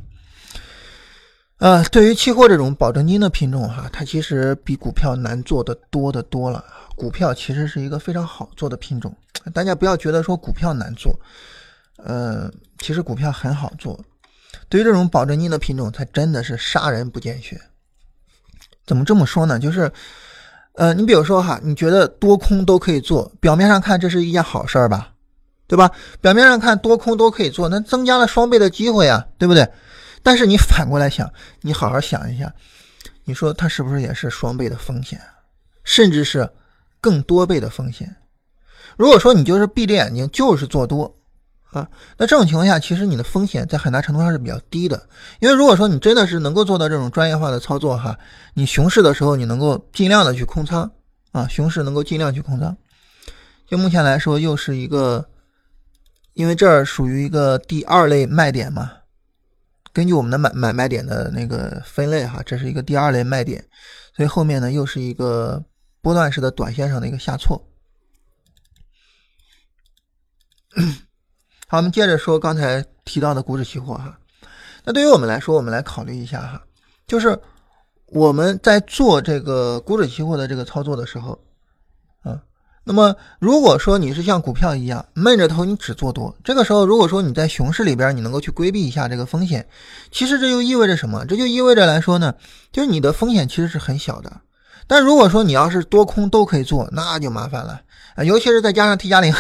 [1.60, 6.64] 呃，对于期货这种保证金的品种哈，它其实比股票难做的多的多了。
[6.98, 9.16] 股票其实是一个非常好做的品种，
[9.54, 11.18] 大家不要觉得说股票难做，
[11.98, 13.98] 呃，其实股票很好做。
[14.68, 17.62] 对于这种保证金的品种，它真的是杀人不见血。
[18.86, 19.58] 怎么这么说呢？
[19.58, 19.90] 就是。
[20.80, 25.12] 呃，你比如说哈，你觉得多空都可以做，表面上看这是一件好事儿吧，
[25.66, 25.90] 对吧？
[26.22, 29.68] 表面上看多空都可以做，那增加了双倍的机会啊，对不对？
[30.22, 31.28] 但是你反过来想，
[31.62, 32.54] 你好好想一下，
[33.24, 35.20] 你说它是不是也是双倍的风险，
[35.84, 36.48] 甚至是
[37.08, 38.14] 更多倍的风险？
[38.98, 41.14] 如果说你就是闭着眼睛就是做多。
[41.72, 41.88] 啊，
[42.18, 45.08] 那这种情况下，其实你的风险在很大程度上是比较低的，
[45.40, 48.18] 因为如果说你真的是能够做到这种专业化的操作哈，
[48.54, 50.90] 你熊市的时候你能够尽量的去空仓
[51.34, 52.76] 啊，熊市能够尽量去空仓。
[53.68, 55.28] 就目前来说，又是一个，
[56.34, 58.90] 因为这儿属于一个第二类卖点嘛，
[59.92, 63.64] 根据我们的买买卖点的那个分类哈，这是一个第二类卖点，
[64.16, 65.62] 所以后面呢又是一个
[66.02, 67.62] 波段式的短线上的一个下挫。
[71.68, 74.18] 好，我们接着说刚才提到的股指期货哈。
[74.86, 76.64] 那对于我们来说，我们来考虑一下哈，
[77.08, 77.38] 就是
[78.06, 81.38] 我们在做这个股指期货的这个操作的时候，
[82.22, 82.42] 啊，
[82.86, 89.68] 那么如果说你是像股票一样闷着头你只做多，这个时候如果说你在熊市里边你能够去规避一下这个风险，
[90.10, 91.26] 其实这就意味着什么？
[91.26, 92.36] 这就意味着来说呢，
[92.72, 94.42] 就是你的风险其实是很小的。
[94.88, 97.82] 但如果说你要是多空都可以做，那就麻烦了
[98.16, 98.24] 啊！
[98.24, 99.34] 尤其是再加上 T 加零，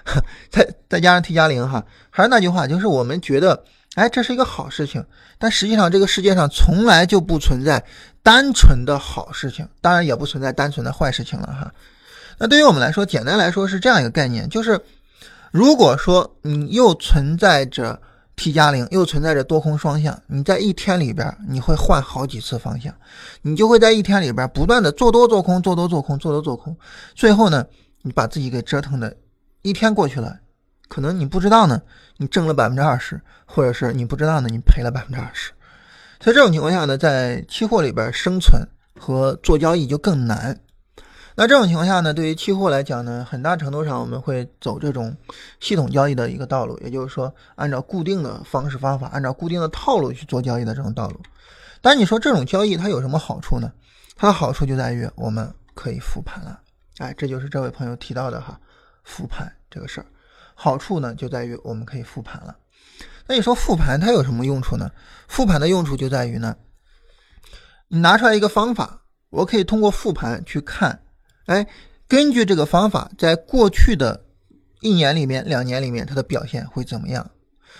[0.50, 3.62] 再再加上 T 加零哈，还是那句话，就是我们觉得，
[3.94, 5.04] 哎，这是一个好事情，
[5.38, 7.84] 但实际上这个世界上从来就不存在
[8.22, 11.70] 单纯的好事情，当然也不存在单纯的坏事情了哈。
[12.38, 14.80] 那对于我们来说，简单来说是这样一个概念，就是
[15.50, 18.00] 如果说你又存在着。
[18.36, 22.92] T 加零又存在着多空双向，你在一天里边你会换好几次方向，
[23.42, 26.76] 你就会在一天里边不断的做多做空做多做空做多做空，
[27.14, 27.64] 最后呢，
[28.02, 29.16] 你把自己给折腾的，
[29.62, 30.36] 一天过去了，
[30.88, 31.80] 可能你不知道呢，
[32.16, 35.52] 你挣了百分之二十，或者是你不知道呢，你赔了百分之二十，
[36.20, 38.60] 所以这种情况下呢，在期货里边生存
[38.98, 40.58] 和做交易就更难。
[41.36, 45.16] 那这种情况下呢，对于期货来讲呢，很大程度上我们会走这种
[45.58, 51.20] 系统交易的一个道路，也就是说，按照固定的方式方法，按照固定的套路去做交易的这种道路。
[51.80, 53.72] 但你说这种交易它有什么好处呢？
[54.14, 56.60] 它的好处就在于我们可以复盘了。
[56.98, 58.58] 哎，这就是这位朋友提到的哈，
[59.02, 60.06] 复盘这个事儿。
[60.54, 62.56] 好处呢就在于我们可以复盘了。
[63.26, 64.88] 那你说复盘它有什么用处呢？
[65.26, 66.54] 复盘的用处就在于呢，
[67.88, 71.02] 你拿出来一个方法，我可以通过复盘去看，
[71.46, 71.66] 哎，
[72.08, 74.24] 根据这个方法，在过去的
[74.80, 77.30] 一年里面、两年里面，它的表现会怎么样？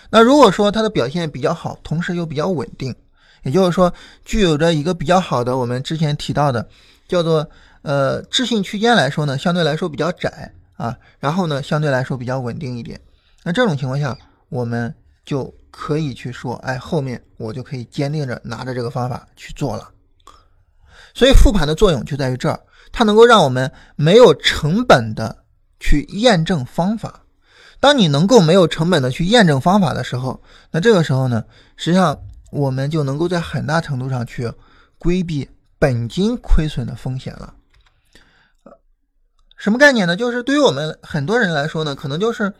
[0.09, 2.95] 那如果说它的表现比较好，同时又比较稳定，
[3.43, 3.93] 也就是说
[4.23, 6.67] 具有着一个比较好的我们之前提到的
[7.07, 7.49] 叫做
[7.81, 12.99] 呃置信区间来说呢，相对来说比较窄啊，然后呢相对来说比较稳定一点。
[13.43, 14.17] 那这种情况下，
[14.49, 14.93] 我们
[15.23, 19.89] 就可以去说，哎，后面我就可以坚定着拿着这个方法去做了。
[21.13, 22.59] 所以复盘的作用就在于这儿，
[22.97, 25.43] 它能够让我们没有成本的
[25.81, 27.23] 去验证方法。
[27.81, 30.41] 当你能够没有成本的去验证方法的时候，
[30.71, 31.43] 那这个时候呢，
[31.75, 32.17] 实际上
[32.53, 34.49] 我们就能够在很大程度上去
[34.97, 35.45] 规避
[35.77, 37.53] 本金亏损的风险了。
[39.57, 40.15] 什么概念呢？
[40.15, 42.53] 就是对于我们很多人来说呢，可能就是，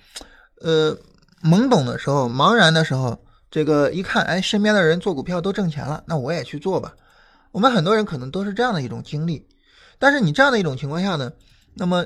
[0.59, 0.93] 呃，
[1.41, 3.17] 懵懂的时候、茫然的时候，
[3.49, 6.93] 这个一看，哎，身边的人做股票都挣钱了，那我也去做吧。
[7.53, 9.47] 我们很多人可能都是这样的一种经历。
[9.99, 11.31] 但是你这样的一种情况下呢，
[11.73, 12.05] 那么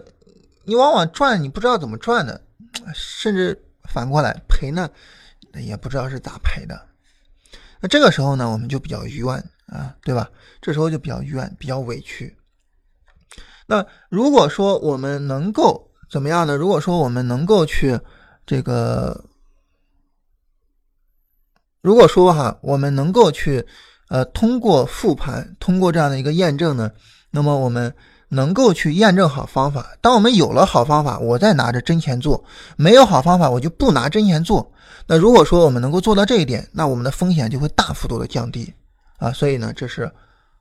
[0.65, 2.41] 你往往赚，你不知道怎么赚的。
[2.93, 3.59] 甚至
[3.89, 4.89] 反过来赔呢，
[5.55, 6.79] 也不知道是咋赔的。
[7.81, 9.27] 那这个时候呢，我们就比较冤
[9.67, 10.29] 啊，对吧？
[10.61, 12.37] 这时候就比较冤，比较委屈。
[13.65, 16.55] 那如果说我们能够怎么样呢？
[16.55, 17.99] 如果说我们能够去
[18.45, 19.25] 这个，
[21.81, 23.65] 如果说哈，我们能够去
[24.09, 26.91] 呃，通过复盘，通过这样的一个验证呢，
[27.31, 27.93] 那么我们。
[28.31, 29.97] 能够去验证好方法。
[30.01, 32.39] 当我们有了好方法，我再拿着真钱做；
[32.77, 34.71] 没有好方法，我就不拿真钱做。
[35.07, 38.71] 那如果说我们能够做到这一点，那我们的风险就会大幅度的降低
[39.17, 39.31] 啊。
[39.31, 40.11] 所以呢，这是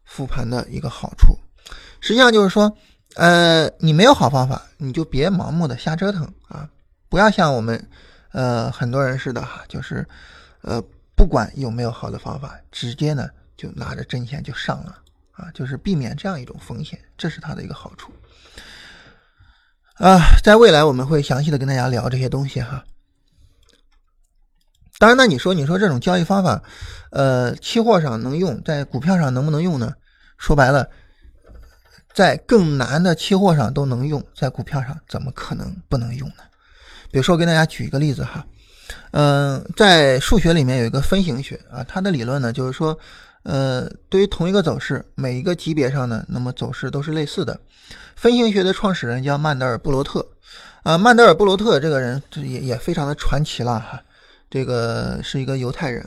[0.07, 1.39] 复盘的一个好处。
[2.01, 2.75] 实际上就是说，
[3.17, 6.67] 呃，你没有好方法，你就别盲目的瞎折腾啊！
[7.11, 7.87] 不要像我们
[8.33, 10.09] 呃很多人似的哈，就是
[10.63, 10.83] 呃
[11.15, 14.97] 不管有没有好的方法，直接呢就拿着真钱就上了。
[15.39, 18.13] 啊，就是避免这样一种风险，这是它的一个好处。
[19.95, 22.85] 啊，在未来我们会详细的跟大家聊这些东西哈。
[24.99, 26.61] 当然，那你说，你说这种交易方法，
[27.13, 29.95] 呃，期货上能用，在股票上能不能用呢？
[30.39, 30.89] 说白了，
[32.13, 36.43] 在更难的期货上都能用，在股票上怎么可能不能用呢？
[37.13, 38.45] 比如说，我给大家举一个例子哈，
[39.13, 42.99] 嗯，在数学里面有一个分形学啊，它的理论呢就是说。
[43.49, 47.59] 呃，对于同一个走势，每一个级别上呢，那么走势都是类似的。
[48.15, 50.29] 分形学的创始人叫曼德尔布罗特，
[50.83, 54.03] 啊，曼德尔布罗特这个人也也非常的传奇了哈，
[54.51, 56.07] 这个是一个犹太人。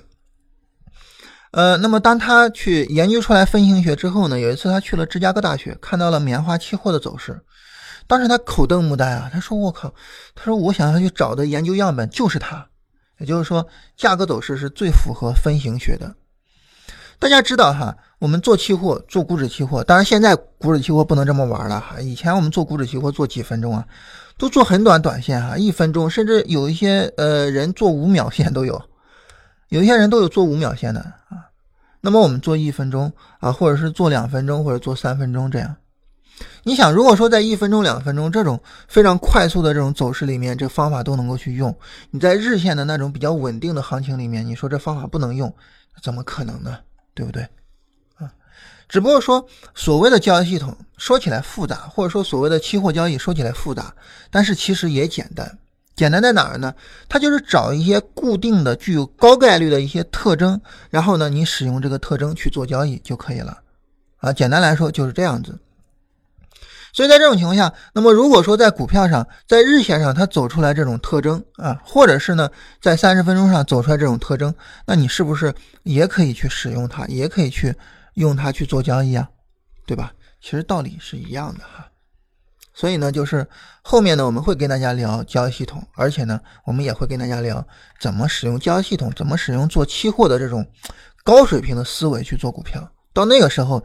[1.50, 7.42] 呃，那么当他去研究出来分形学之后呢，有一次他去了芝加哥大学，看到了棉花期货的走势，
[8.06, 9.92] 当时他口瞪目呆啊，他说我靠，
[10.36, 12.68] 他说我想要去找的研究样本就是他，
[13.18, 13.68] 也就是说
[13.98, 16.16] 价格走势是最符合分形学的。
[17.22, 22.02] 大家知道哈，我们做期货做股指期货，当然现在股指期货不能这么玩了哈。
[22.02, 23.86] 以前我们做股指期货做几分钟啊，
[24.40, 28.82] 都做很短短线哈，一分钟，甚至有一些呃人做五秒线都有，
[29.70, 31.46] 有一些人都有做五秒线的啊。
[32.00, 35.76] 那么我们做一分钟啊，或者是做两分钟，或者做三分钟这样。
[36.64, 41.78] 你想，如果说在一分钟、两分钟这种非常快速的这种走势里面，这方法都能够去用，
[42.10, 45.54] 你在日线的那种比较稳定的行情里面，你说这方法不能用，
[46.02, 46.80] 怎么可能呢？
[47.14, 47.44] 对不对？
[48.16, 48.32] 啊，
[48.88, 53.94] 只不过说所谓的交易系统说起来复杂，或者说所谓的期货交易说起来复杂，
[54.30, 55.58] 但是其实也简单。
[55.94, 56.74] 简单在哪儿呢？
[57.10, 60.60] 它就是找一些固定的、具有高概率的一些特征，
[60.90, 63.60] 然后呢，你使用这个特征去做交易就可以了。
[64.18, 65.60] 啊，简单来说就是这样子。
[66.94, 72.50] 所以在这种情况下，那么如果说在股票上，在日线上它走出来这种特征啊，或者是呢
[72.82, 74.54] 在三十分钟上走出来这种特征，
[74.86, 77.74] 那你是不是也可以去使用它，也可以去
[78.16, 79.30] 用它去做交易啊？
[79.86, 80.12] 对吧？
[80.42, 81.88] 其实道理是一样的哈。
[82.74, 83.48] 所以呢，就是
[83.82, 87.66] 后面呢我们会跟大家聊交易系统，而且呢我们也会跟大家聊
[88.02, 90.66] 怎么使用交易系统，怎么使用做期货的这种
[91.24, 92.92] 高水平的思维去做股票。
[93.14, 93.82] 到那个时候，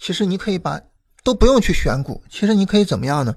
[0.00, 0.80] 其实你可以把。
[1.22, 3.34] 都不用去选股，其实你可以怎么样呢？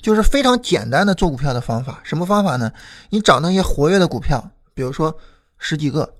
[0.00, 2.00] 就是非常简单的做股票的方法。
[2.04, 2.70] 什么方法呢？
[3.10, 5.16] 你找那些活跃的股票，比如说
[5.56, 6.14] 十几个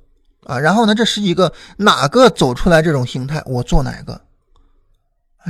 [0.44, 4.22] 啊，然后呢，这十几个哪个走出来这种形态，我做哪个？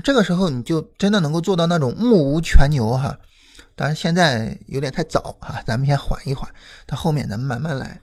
[0.02, 3.16] 这个时候你就真的能够做到那种目无全牛哈。
[3.76, 6.50] 当然现在有点太早啊，咱们先缓一缓，
[6.86, 8.00] 到后面咱们慢慢来。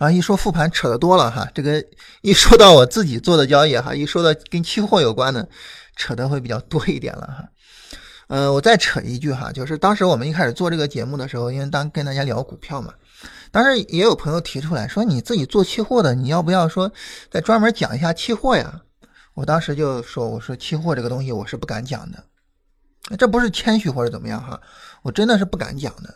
[0.00, 1.84] 啊，一说复盘扯得多了哈，这个
[2.22, 5.48] 一说到我自己做的交易哈，一说到跟期货有关的。
[5.96, 7.48] 扯的会比较多一点了哈，
[8.28, 12.94] 呃，我再扯一句哈，就是当时我们一开始做这个节目的时候，因为当跟大家聊股票嘛，
[13.50, 16.90] 当时也有朋友提出来说，你自己做期货的，你要不要说
[17.30, 18.80] 再专门讲一下期货呀？
[19.34, 22.24] 我当时就说，我说期货这个东西我是不敢讲的，
[23.18, 24.58] 这不是谦虚或者怎么样哈，
[25.02, 26.14] 我真的是不敢讲的。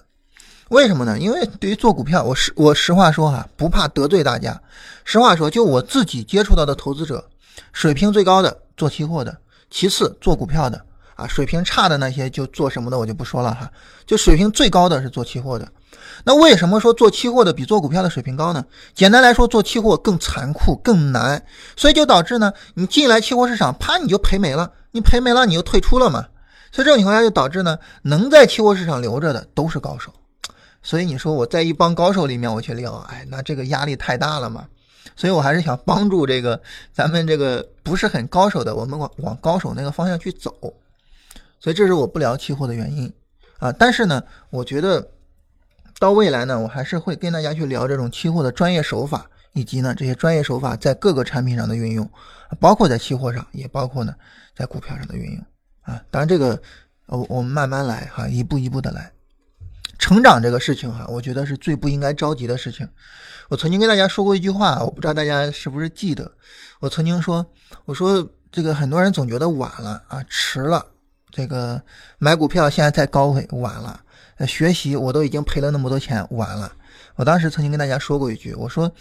[0.70, 1.18] 为什么呢？
[1.18, 4.60] 因为对于做股票，我实我实话说哈，不怕得罪大家。
[5.04, 7.24] 实话说，就我自己接触到的投资者，
[7.72, 9.36] 水平最高的做期货的，
[9.70, 10.80] 其次做股票的。
[11.16, 13.70] 啊，水平差的那些就做什么的我就不说了哈，
[14.04, 15.68] 就水平最高的是做期货的。
[16.24, 18.64] 那为什么说做期货的比做股票的水平高呢？
[18.94, 21.40] 简单来说，做期货更残酷、更难，
[21.76, 26.26] 所以就导致呢，你进来期货市场，啪你就赔没了，你赔没了你就退出了嘛。
[26.72, 30.12] 所以这种情况下就导致呢，能在期货市场留着的都是高手。
[30.84, 34.68] 所以你说我在一帮高手里面我去聊，哎，那这个压力太大了嘛。
[35.16, 36.60] 所以我还是想帮助这个
[36.92, 40.52] 咱们这个不是很高手的，我们往往高手那个方向去走。
[41.58, 43.12] 所以这是我不聊期货的原因
[43.58, 45.10] 啊，但是呢，我觉得
[45.98, 49.24] 到未来呢，我还是会跟大家去聊这种期货的专业手法，
[49.54, 52.06] 以及呢这些专业手法在各个产品上的运用，
[52.60, 54.14] 包括在期货上，也包括呢
[54.54, 55.44] 在股票上的运用
[55.82, 56.02] 啊。
[56.10, 56.60] 当然这个，
[57.06, 59.10] 我我们慢慢来哈，一步一步的来。
[60.04, 62.86] 成长这个事情哈，我觉得是最不应该着急的事情。
[63.48, 66.30] 我曾经跟大家说过一句话，我不知道大家是不是记得，
[66.78, 67.46] 我曾经说，
[67.86, 70.84] 我说这个很多人总觉得晚了啊，迟了。
[71.30, 71.80] 这个
[72.18, 73.98] 买股票现在在高位晚了，
[74.46, 76.70] 学习我都已经赔了那么多钱晚了。
[77.16, 78.92] 我当时曾经跟大家说过一句，我说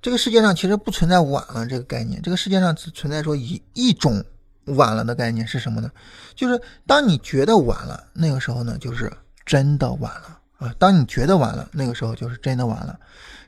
[0.00, 4.24] 这个世界上其实不存在晚了这个概念，这个世界上只存在说一一种
[4.66, 5.90] 晚了的概念是什么呢？
[6.36, 9.12] 就是当你觉得晚了，那个时候呢就是
[9.44, 10.38] 真的晚了
[10.78, 12.98] 当你觉得晚了，那个时候就是真的晚了。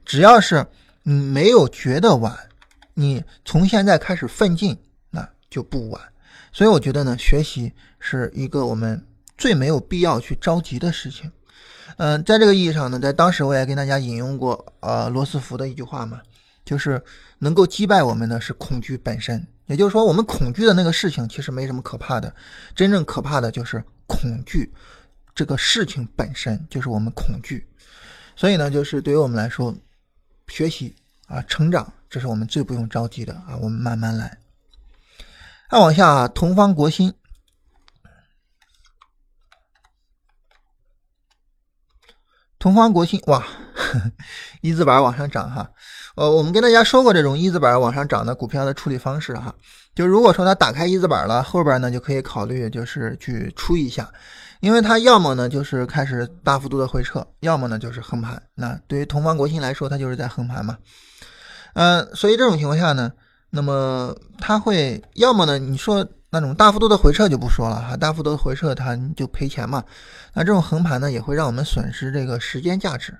[0.05, 0.67] 只要是
[1.03, 2.37] 你没有觉得晚，
[2.95, 4.77] 你从现在开始奋进，
[5.11, 6.01] 那就不晚。
[6.53, 9.05] 所以我觉得呢，学习是一个我们
[9.37, 11.31] 最没有必要去着急的事情。
[11.99, 16.21] 嗯，在这个意义上呢，在当时我也跟大家引用过呃罗斯福的一句话嘛，
[16.64, 17.03] 就是
[17.39, 19.47] 能够击败我们的是恐惧本身。
[19.67, 22.33] 也就是说，我们恐惧的那个事情其实没什么可怕的，
[22.75, 24.73] 真正可怕的就是恐惧
[25.37, 27.68] 这个事情本身，就是我们恐惧。
[28.34, 29.76] 所以呢，就是对于我们来说，
[30.49, 34.39] 学习啊，成长，这是我们最不用着急的啊，我们慢慢来。
[35.70, 37.12] 再往下，同方国新，
[42.59, 43.47] 同方国新，哇，
[44.62, 45.70] 一字板往上涨哈。
[46.14, 49.55] 呃，我们跟大家说过这种一字板往上涨的股票的处理方式哈。
[49.95, 54.11] 就如果说它打开一字板了，后边呢就可以考虑就是去出一下，
[54.61, 58.42] 因为它要么呢就是开始大幅度的回撤，要么呢就是横盘。
[58.54, 60.78] 那对于同方国新来说，它就是在横盘嘛。
[61.74, 63.12] 嗯，所以这种情况下呢。
[63.50, 65.57] 那么它会要么呢？
[65.57, 69.82] 你说那种大幅度的回撤就不说了哈，大幅度的回撤它就赔钱嘛。
[70.34, 73.16] 那这种横盘呢，也会让我们损失这个时间价值。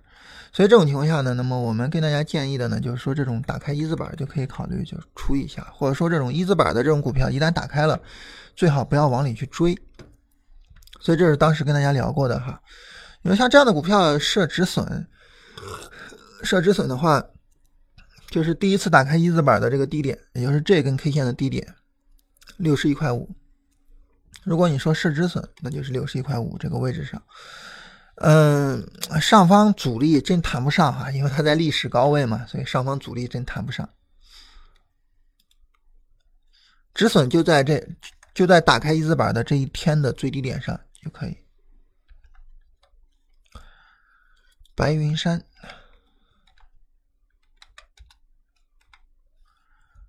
[0.53, 7.99] 所以这种情况下呢，那么我们跟大家建议的呢，就是说这种打开一字板就可以考虑就出一下，或者说这种一字板的这种股票一旦打开了，
[8.57, 9.79] 最好不要往里去追。
[11.07, 12.61] 所以这是当时跟大家聊过的哈。
[13.23, 15.07] 因为像这样的股票设止损，
[16.43, 17.25] 设止损的话。
[18.29, 21.75] 就是第一次打开一字板的这个低点，也就是这根 K 线的低点，
[22.57, 23.31] 六十一块五。
[24.43, 27.23] 如果你说设止损，那就是六十一块五这个位置上。
[28.17, 28.85] 嗯，
[29.21, 33.89] 上方阻力真谈不上哈，因为它在历史高位嘛，所以上方阻力真谈不上。
[36.95, 37.81] 止损就在这，
[38.35, 41.39] 就在打开一字板的这一天的最低点上就可以。
[44.75, 45.41] 白云山。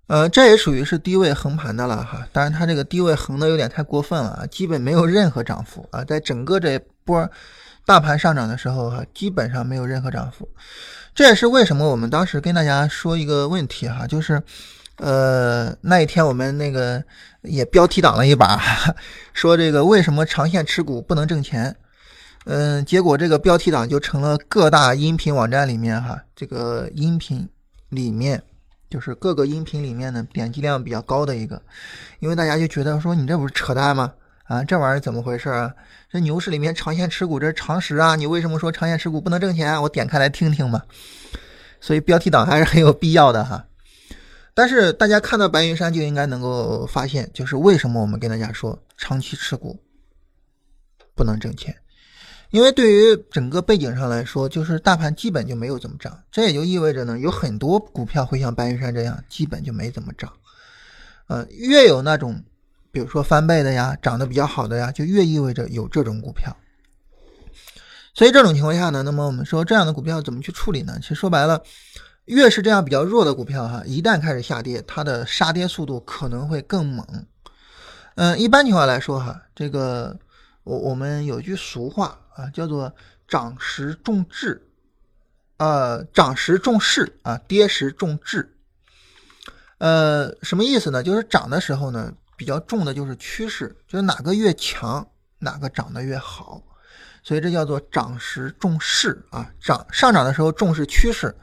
[0.08, 7.30] 呃，这也属于是低位横盘的了哈，当然它这个低位横的有点太过分了啊，基本没有任何涨幅啊，在整个这波
[7.84, 10.50] 大盘上涨的时候哈，基本上没有任何涨幅。
[11.14, 14.42] 这也是为什么我们当时跟大家说一个问题哈，就是
[14.98, 17.02] 呃那一天我们那个
[17.42, 18.60] 也标题党了一把，
[19.32, 21.74] 说这个为什么长线持股不能挣钱？
[22.44, 27.48] 嗯，结果这个标题党就成了各大音频网站里面哈，这个音频
[27.88, 28.42] 里面。
[28.90, 31.60] 就是各个音频里面呢，点击量比较高的一个，
[32.20, 34.10] 因为大家就觉得说你这不是扯淡吗？
[34.44, 35.70] 啊，这玩意儿怎么回事啊？
[36.10, 39.82] 这牛市里面长线持股这是常识啊，你为什么说长线持股不能挣钱？
[39.82, 40.82] 我点开来听听吧。
[41.82, 43.62] 所以标题党还是很有必要的哈。
[44.58, 49.78] 但是大家看到白云山就应该能够发现，就是为什么我们跟大家说长期持股
[51.14, 51.72] 不能挣钱。
[52.50, 60.32] 因为对于整个背景上来说，就是大盘基本就没有怎么涨，这也就意味着呢，有很多股票会像白云山这样，基本就没怎么涨。
[61.28, 62.42] 呃，越有那种
[62.90, 66.56] 比如说翻倍的呀，涨得比较好的呀，就越意味着有这种股票。
[68.12, 70.98] 所以这种情况下呢，那么我们说这样的股票怎么去处理呢？
[71.00, 71.62] 其实说白了，
[72.28, 77.26] 越是这样比较弱的股票哈，一旦开始下跌，它的杀跌速度可能会更猛。
[78.16, 80.18] 嗯，一般情况来说哈，这个
[80.64, 82.94] 我我们有句俗话啊，叫做
[83.26, 84.62] 涨时重质，
[85.56, 88.54] 呃，涨时重势啊，跌时重质。
[89.78, 91.02] 呃，什么意思呢？
[91.02, 95.08] 就是涨的时候呢，比较重的就是趋势，就是哪个越强，
[95.38, 96.62] 哪个涨得越好。
[97.22, 101.34] 所以这叫做涨时重势啊，涨上涨的时候重视趋势，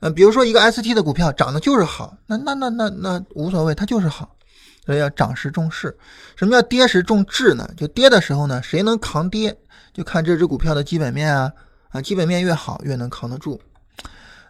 [0.00, 4.34] 呃，比如说一个 ST 的股票涨的就是好，那那那那那无所谓，它就是好，
[4.84, 5.96] 所以要涨时重势。
[6.36, 7.68] 什么叫跌时重质呢？
[7.76, 9.56] 就跌的时候呢，谁能扛跌，
[9.92, 11.52] 就看这只股票的基本面啊
[11.90, 13.60] 啊，基本面越好，越能扛得住。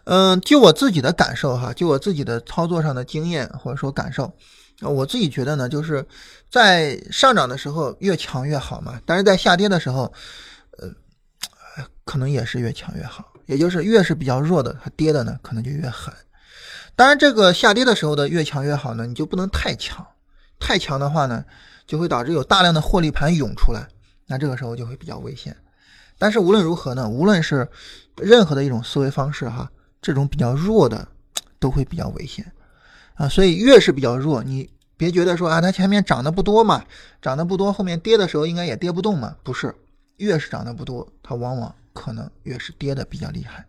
[0.05, 4.33] 嗯，就我自己的感受哈，就我自己的操作上的经验或者说感受，
[4.81, 6.05] 我自己觉得呢，就是
[6.49, 10.11] 在上涨的时候越强越好嘛，但是在下跌的时候。
[10.77, 10.87] 呃
[12.03, 16.13] 可能也是越强越好，也就是越是比较弱的，它跌的呢可能就越狠。
[16.95, 20.05] 当然，这个下跌的时候的越强越好呢，你就不能太强，
[20.59, 21.43] 太强的话呢，
[21.87, 23.87] 就会导致有大量的获利盘涌出来，
[24.27, 25.55] 那这个时候就会比较危险。
[26.19, 27.67] 但是无论如何呢，无论是
[28.17, 29.71] 任何的一种思维方式哈，
[30.01, 31.07] 这种比较弱的
[31.59, 32.45] 都会比较危险
[33.15, 33.27] 啊。
[33.27, 36.85] 所以越是比较弱，你别觉得说啊，它前面涨的不多嘛，
[37.21, 39.73] 涨的不多，后面跌的时候应该也跌不动嘛，不是，
[40.17, 41.73] 越是涨的不多，它往往。
[41.93, 43.65] 可能越是跌的比较厉害，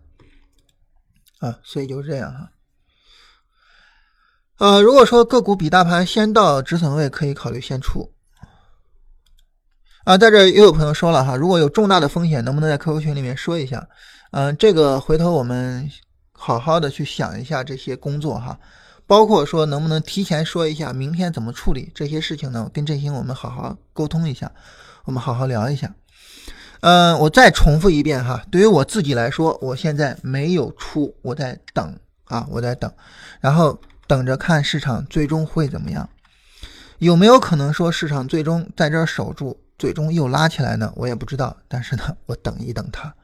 [1.39, 2.51] 啊，所以就是这样哈。
[4.59, 8.13] 呃，如果说个股比大盘先到止损位，可以考虑先出。
[10.05, 13.89] 啊，在这又有朋友说了哈，如果有重大的风险，能不能在 QQ 群里面说一下？
[14.33, 15.91] 嗯，这个回头我们
[16.33, 18.59] 好好的去想一下这些工作哈，
[19.07, 22.71] 包括说能不能提前说一下明天怎么处理这些事情呢？
[22.73, 24.53] 跟振兴我们好好沟通一下，
[25.05, 25.95] 我们好好聊一下。
[26.83, 32.93] 嗯，我再重复一遍哈，对于我自己来说，我现在没有出，我在等啊，我在等，
[33.41, 36.09] 然后等着看市场最终会怎么样，
[36.99, 40.93] 有没有可能说市场最终在这儿守住，最终又拉起来呢？
[40.97, 43.15] 我也不知道，但是呢，我等一等它，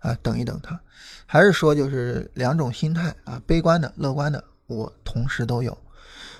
[0.00, 0.80] 啊，等一等它，
[1.24, 5.78] 还是说就是两种心态啊，悲观的、乐观的，我同时都有。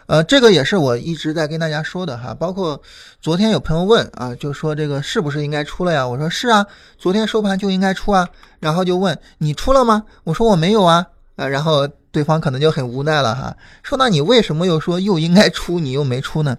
[0.06, 2.80] 呃，这个也是我一直在跟大家说的哈，包括
[3.20, 6.06] 昨天有朋友问啊，就说这个是不是应该出了呀？
[6.06, 6.66] 我说是啊，
[6.98, 8.28] 昨天收盘就应该出啊。
[8.60, 10.04] 然后就问你出了吗？
[10.24, 11.06] 我说我没有啊。
[11.36, 16.56] 呃，然后对方可能就很无奈了哈，说那你为什么又说又应该出，你又没出呢？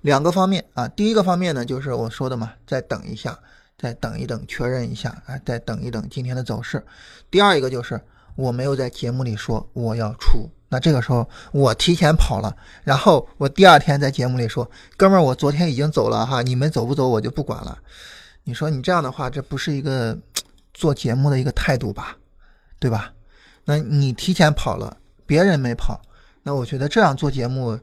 [0.00, 3.38] 两个方面啊，第一个方面呢，就是我说的嘛，再等一下，
[3.78, 6.82] 再等一等，确认一下啊，再等一等今天的走势。
[7.30, 8.00] 第二一个就是
[8.34, 10.48] 我没有在节目里说我要出。
[10.68, 17.78] 那这个时候我提前跑了，然后我第二天在节目里说：“哥们儿，我昨天已经走了哈，你们走不走我就不管了。”
[18.44, 20.18] 你说你这样的话，这不是一个
[20.72, 22.16] 做节目的一个态度吧？
[22.78, 23.12] 对吧？
[23.64, 24.96] 那你提前跑了，
[25.26, 26.00] 别人没跑，
[26.42, 27.78] 那我觉得这样做节目，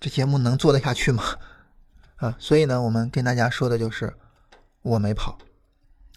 [0.00, 1.22] 这节目能做得下去吗？
[2.16, 4.12] 啊，所以呢，我们跟大家说的就是
[4.82, 5.38] 我没跑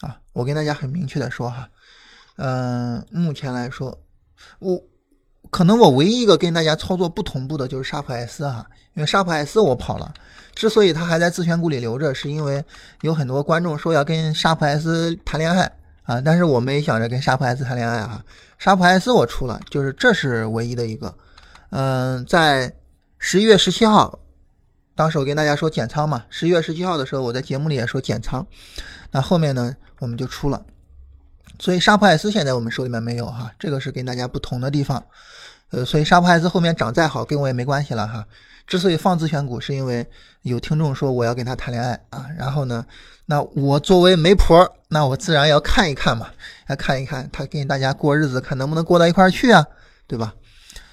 [0.01, 1.69] 啊，我跟大家很明确的说哈，
[2.37, 4.01] 嗯，目前来说
[4.59, 4.81] 我。
[5.55, 10.13] 可能我唯一一个跟大家操作不同步的就是沙普 S 哈，因为沙普 S 我跑了，
[10.53, 12.61] 之所以它还在自选股里留着，是因为
[13.03, 15.71] 有很多观众说要跟沙普 S 谈恋爱
[16.03, 18.21] 啊，但是我没想着跟沙普 S 谈恋爱哈，
[18.57, 21.15] 沙普 S 我出了，就是这是唯一的一个，
[21.69, 22.75] 嗯，在
[23.17, 24.19] 十一月十七号，
[24.93, 28.45] 当时我跟大家说减仓嘛，十一月十七号的时候我在节目里也说减仓，
[29.09, 30.61] 那后面呢我们就出了。
[31.59, 35.01] 所以沙普艾斯现在我们手里面没有哈，这个是跟大家不同的地方。
[35.71, 38.25] 呃，所以沙普艾斯后面涨再好跟我也没关系了哈。
[38.67, 40.07] 之所以放自选股，是因为
[40.41, 42.83] 有听众说我要跟他谈恋爱啊，然后呢，
[43.25, 46.29] 那我作为媒婆，那我自然要看一看嘛，
[46.67, 49.63] 要看一看他跟大家过日子，看能不能过到一块去啊，
[50.07, 50.33] 对吧？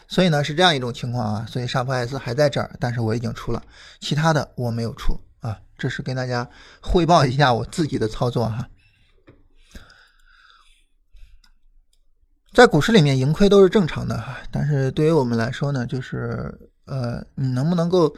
[0.06, 3.62] 所以呢是这样一种情况啊，所以沙普艾斯还在这儿，但是我已经出了，
[4.00, 6.46] 其他的我没有出啊，这是跟大家
[6.82, 8.68] 汇报一下我自己的操作哈。
[12.52, 16.52] 在股市里面盈亏都是正常的哈，但是对于我们来说呢，就是
[16.84, 18.14] 呃，你能不能够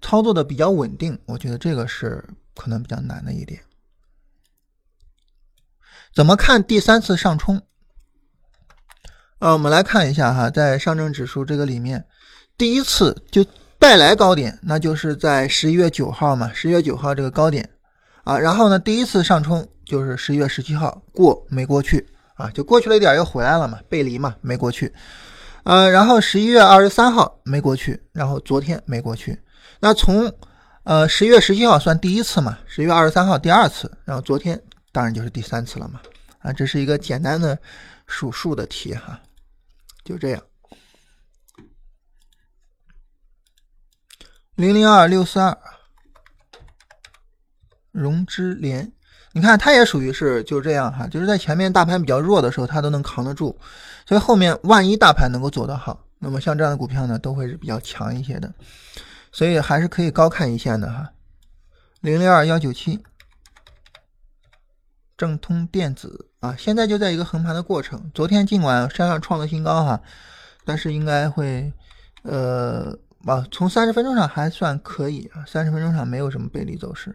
[0.00, 1.18] 操作的比较稳定？
[1.26, 3.60] 我觉得这个是可能比较难的一点。
[6.14, 7.60] 怎么看第三次上冲？
[9.40, 12.06] 呃，我们来看一下哈，在上证指数这个里面，
[12.56, 13.44] 第一次就
[13.80, 17.68] 带来高点，那就是在十一月九号嘛，十一月九号这个高点
[18.22, 22.08] 啊，然后呢，第一次上冲就是十一月十七号过没过去。
[22.34, 24.92] 啊，就过去了一点又回来了嘛，背离嘛，没过去。
[25.64, 29.40] 呃，然后十一月二十三号没过去，然后昨天没过去。
[29.80, 30.30] 那从
[30.82, 34.62] 呃，十一月十七号算第一次嘛，十一月二十三号第二次，然后昨天
[34.92, 36.00] 当然就是第三次了嘛。
[36.40, 37.58] 啊，这是一个简单的
[38.06, 39.18] 数数的题哈，
[40.04, 40.42] 就这样。
[44.56, 45.58] 零零二六四二，
[47.90, 48.92] 融之联，
[49.34, 53.54] 你看它也属于是就是这样哈，就是在前面大盘比较弱的时候，它都能扛得住，
[54.06, 58.54] 所以后面万一大盘能够走得好，那么像这样的股票呢，都会是比较强一些的。
[59.32, 61.10] 所以还是可以高看一线的哈，
[62.00, 63.02] 零零二幺九七，
[65.16, 68.08] 正通电子啊，现在就在一个横盘的过程。
[68.14, 70.00] 昨天尽管山上创了新高哈，
[70.64, 71.72] 但是应该会，
[72.22, 77.12] 呃，啊，从三十分钟上还算可以啊，三十分钟上没有什么背离走势，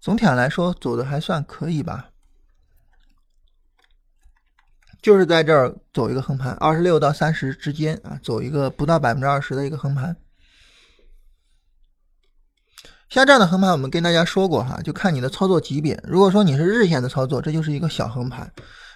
[0.00, 2.08] 总体上来说走的还算可以吧，
[5.02, 10.16] 就是在这儿走一个横盘，二十六到三十之间啊，走一个不到百分之二十的一个横盘。
[13.10, 16.00] 像这样的横盘，我们跟大家说过哈，就看你的操作级别。
[16.06, 18.46] 如果说你是日线的操作，这就是一个小横盘；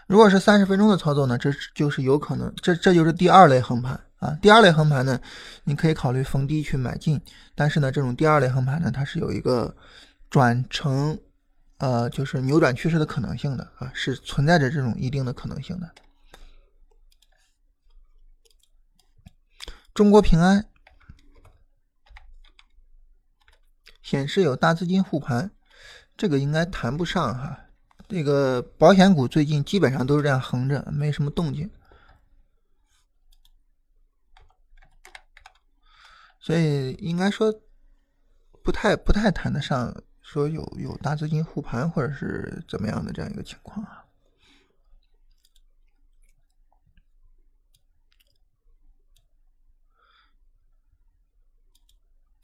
[0.06, 4.38] 如果是三十分钟的操作呢，这就是有可能，这这就是第二类横盘啊。
[4.40, 5.20] 第二类横盘呢，
[5.64, 7.20] 你可以考虑逢低去买进，
[7.56, 9.74] 但是呢，这种第二类横盘呢，它是有一个
[10.34, 11.16] 转成
[11.78, 15.94] 呃，就是扭转趋势的可能性的啊，是存在着这种一定的可能性的。
[19.94, 20.68] 中国平安。
[24.02, 25.52] 显示有大资金护盘，
[26.16, 27.68] 这个应该谈不上哈。
[28.08, 31.70] 这个保险股最近基本上都是这样横着，没什么动静，
[36.40, 37.54] 所以应该说
[38.64, 44.00] 不太不太谈得上说有有大资金护盘或者是怎么样的这样一个情况啊。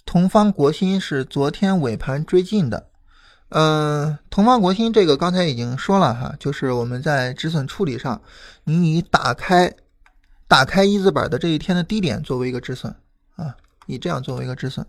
[0.05, 2.91] 同方国新是昨天尾盘追进的，
[3.49, 8.21] 嗯，同方国新这个刚才已经说了哈，就是我们在止损处理上，
[8.65, 9.73] 你以打开
[10.47, 12.95] 打开一字板的这一天的低点作为一个止损
[13.37, 13.57] 啊，
[13.87, 14.87] 以这样作为一个止损。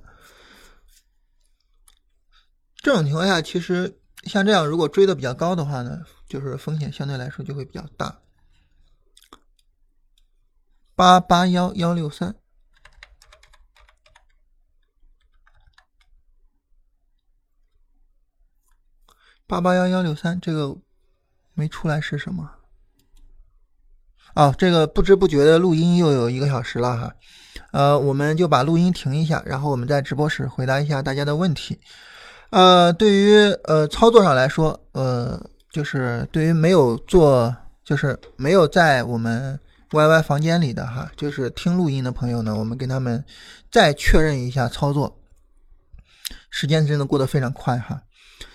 [2.82, 8.20] 这种情况下，其实像这样，如果追的比较高的话呢，就是风险相对来说就会比较大。
[10.96, 12.36] 八八幺幺六三。
[19.48, 20.78] 八八幺幺六三，这个
[21.54, 22.50] 没出来是什么？
[24.34, 27.14] 啊，这个不知不觉的录音又有一个小时了哈。
[27.74, 31.80] 呃，我们就把录音停一下，然后我们在直播室回答一下大家的问题。
[32.52, 43.26] 呃，对于呃操作上来说，呃，就是对于没有做，就是没有在我们 YY 房间里的哈，就是听录音的朋友呢，我们跟他们
[43.72, 45.18] 再确认一下操作。
[46.49, 48.04] 时间真的过得非常快哈，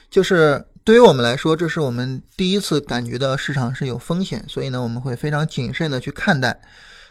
[0.09, 0.65] 就是。
[0.87, 6.61] 对于我们来说，这是我们第一次感觉到市场是有风险，所以呢，我们会非常谨慎的去看待。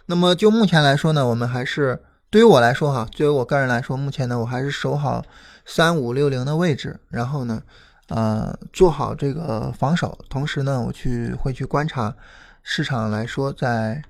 [0.05, 5.21] 那么就目前来说呢，我们还是对于我来说哈，作为我个人来说，目前呢，我还是守好
[5.65, 7.61] 三五六零的位置，然后呢，
[8.09, 12.15] 呃，做好这个防守，同时呢，我去会去观察
[12.61, 14.01] 市场来说，在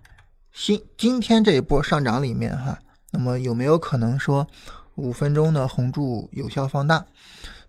[0.52, 2.78] 新今天这一波上涨里面哈，
[3.12, 4.46] 那么有没有可能说
[4.96, 7.06] 五分钟的红柱有效放大？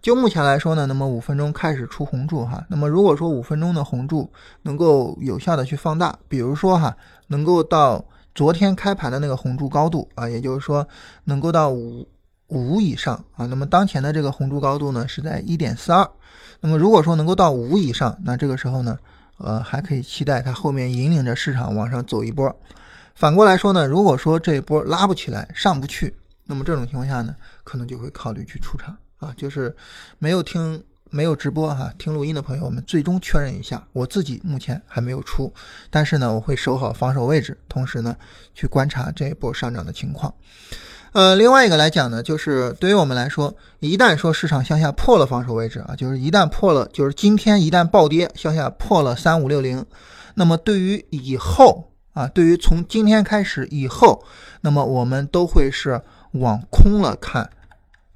[0.02, 4.30] 就目前来说呢，那么五分钟开始出红柱哈，那么如果说五分钟的红柱
[4.62, 6.96] 能够有效的去放大，比如说哈，
[7.28, 10.86] 能够到昨天开盘的那个红柱高度啊，也就是说
[11.24, 12.06] 能够到五
[12.48, 16.08] 五以上啊，那么当前的这个红柱高度呢是在一点四二，
[16.60, 18.98] 那么如果说能够到五以上，那这个时候呢，
[19.38, 22.54] 呃，还可以期待它后面引领着市场往上走一波。
[23.14, 27.34] 反过来说呢，如果说这一波拉不起来，上不去，那么这种情况下呢，
[27.64, 28.96] 可能就会考虑去出场。
[29.18, 29.74] 啊，就是
[30.18, 33.82] 没有听没有直播哈，听录音的朋友，我们最终确认一下。
[33.94, 35.50] 我自己目前还没有出，
[35.88, 38.14] 但是呢，我会守好防守位置，同时呢，
[38.54, 40.32] 去观察这一波上涨的情况。
[41.16, 49.82] 呃，另外一个来讲呢，就是对于我们来说，一旦说市场向下破了防守位置啊，就是一旦破了，就是今天一旦暴跌向下破了三五六零，
[50.34, 54.22] 那么对于以后啊，对于从今天开始以后，
[54.60, 55.98] 那么我们都会是
[56.32, 57.48] 往空了看，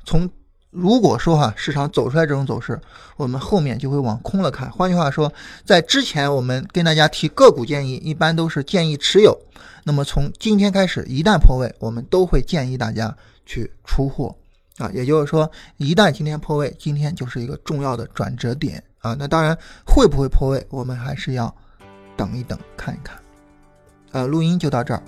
[0.04, 0.28] 从。
[0.70, 2.80] 如果说哈市场走出来这种走势，
[3.16, 4.70] 我们后面就会往空了看。
[4.70, 5.32] 换句话说，
[5.64, 9.36] 在之前我们跟大家提个股建议，一般都是建议持有。
[9.82, 13.14] 那么从今天开始，一旦破位，我们都会建议大家
[13.44, 14.34] 去出货
[14.78, 14.88] 啊。
[14.94, 19.14] 也就是说，一旦今天破位，今天就是一个重要的转折点啊。
[19.18, 21.52] 那当然会不会破位，我们还是要
[22.16, 23.18] 等一等看一看。
[24.12, 25.02] 呃，录音就到这儿。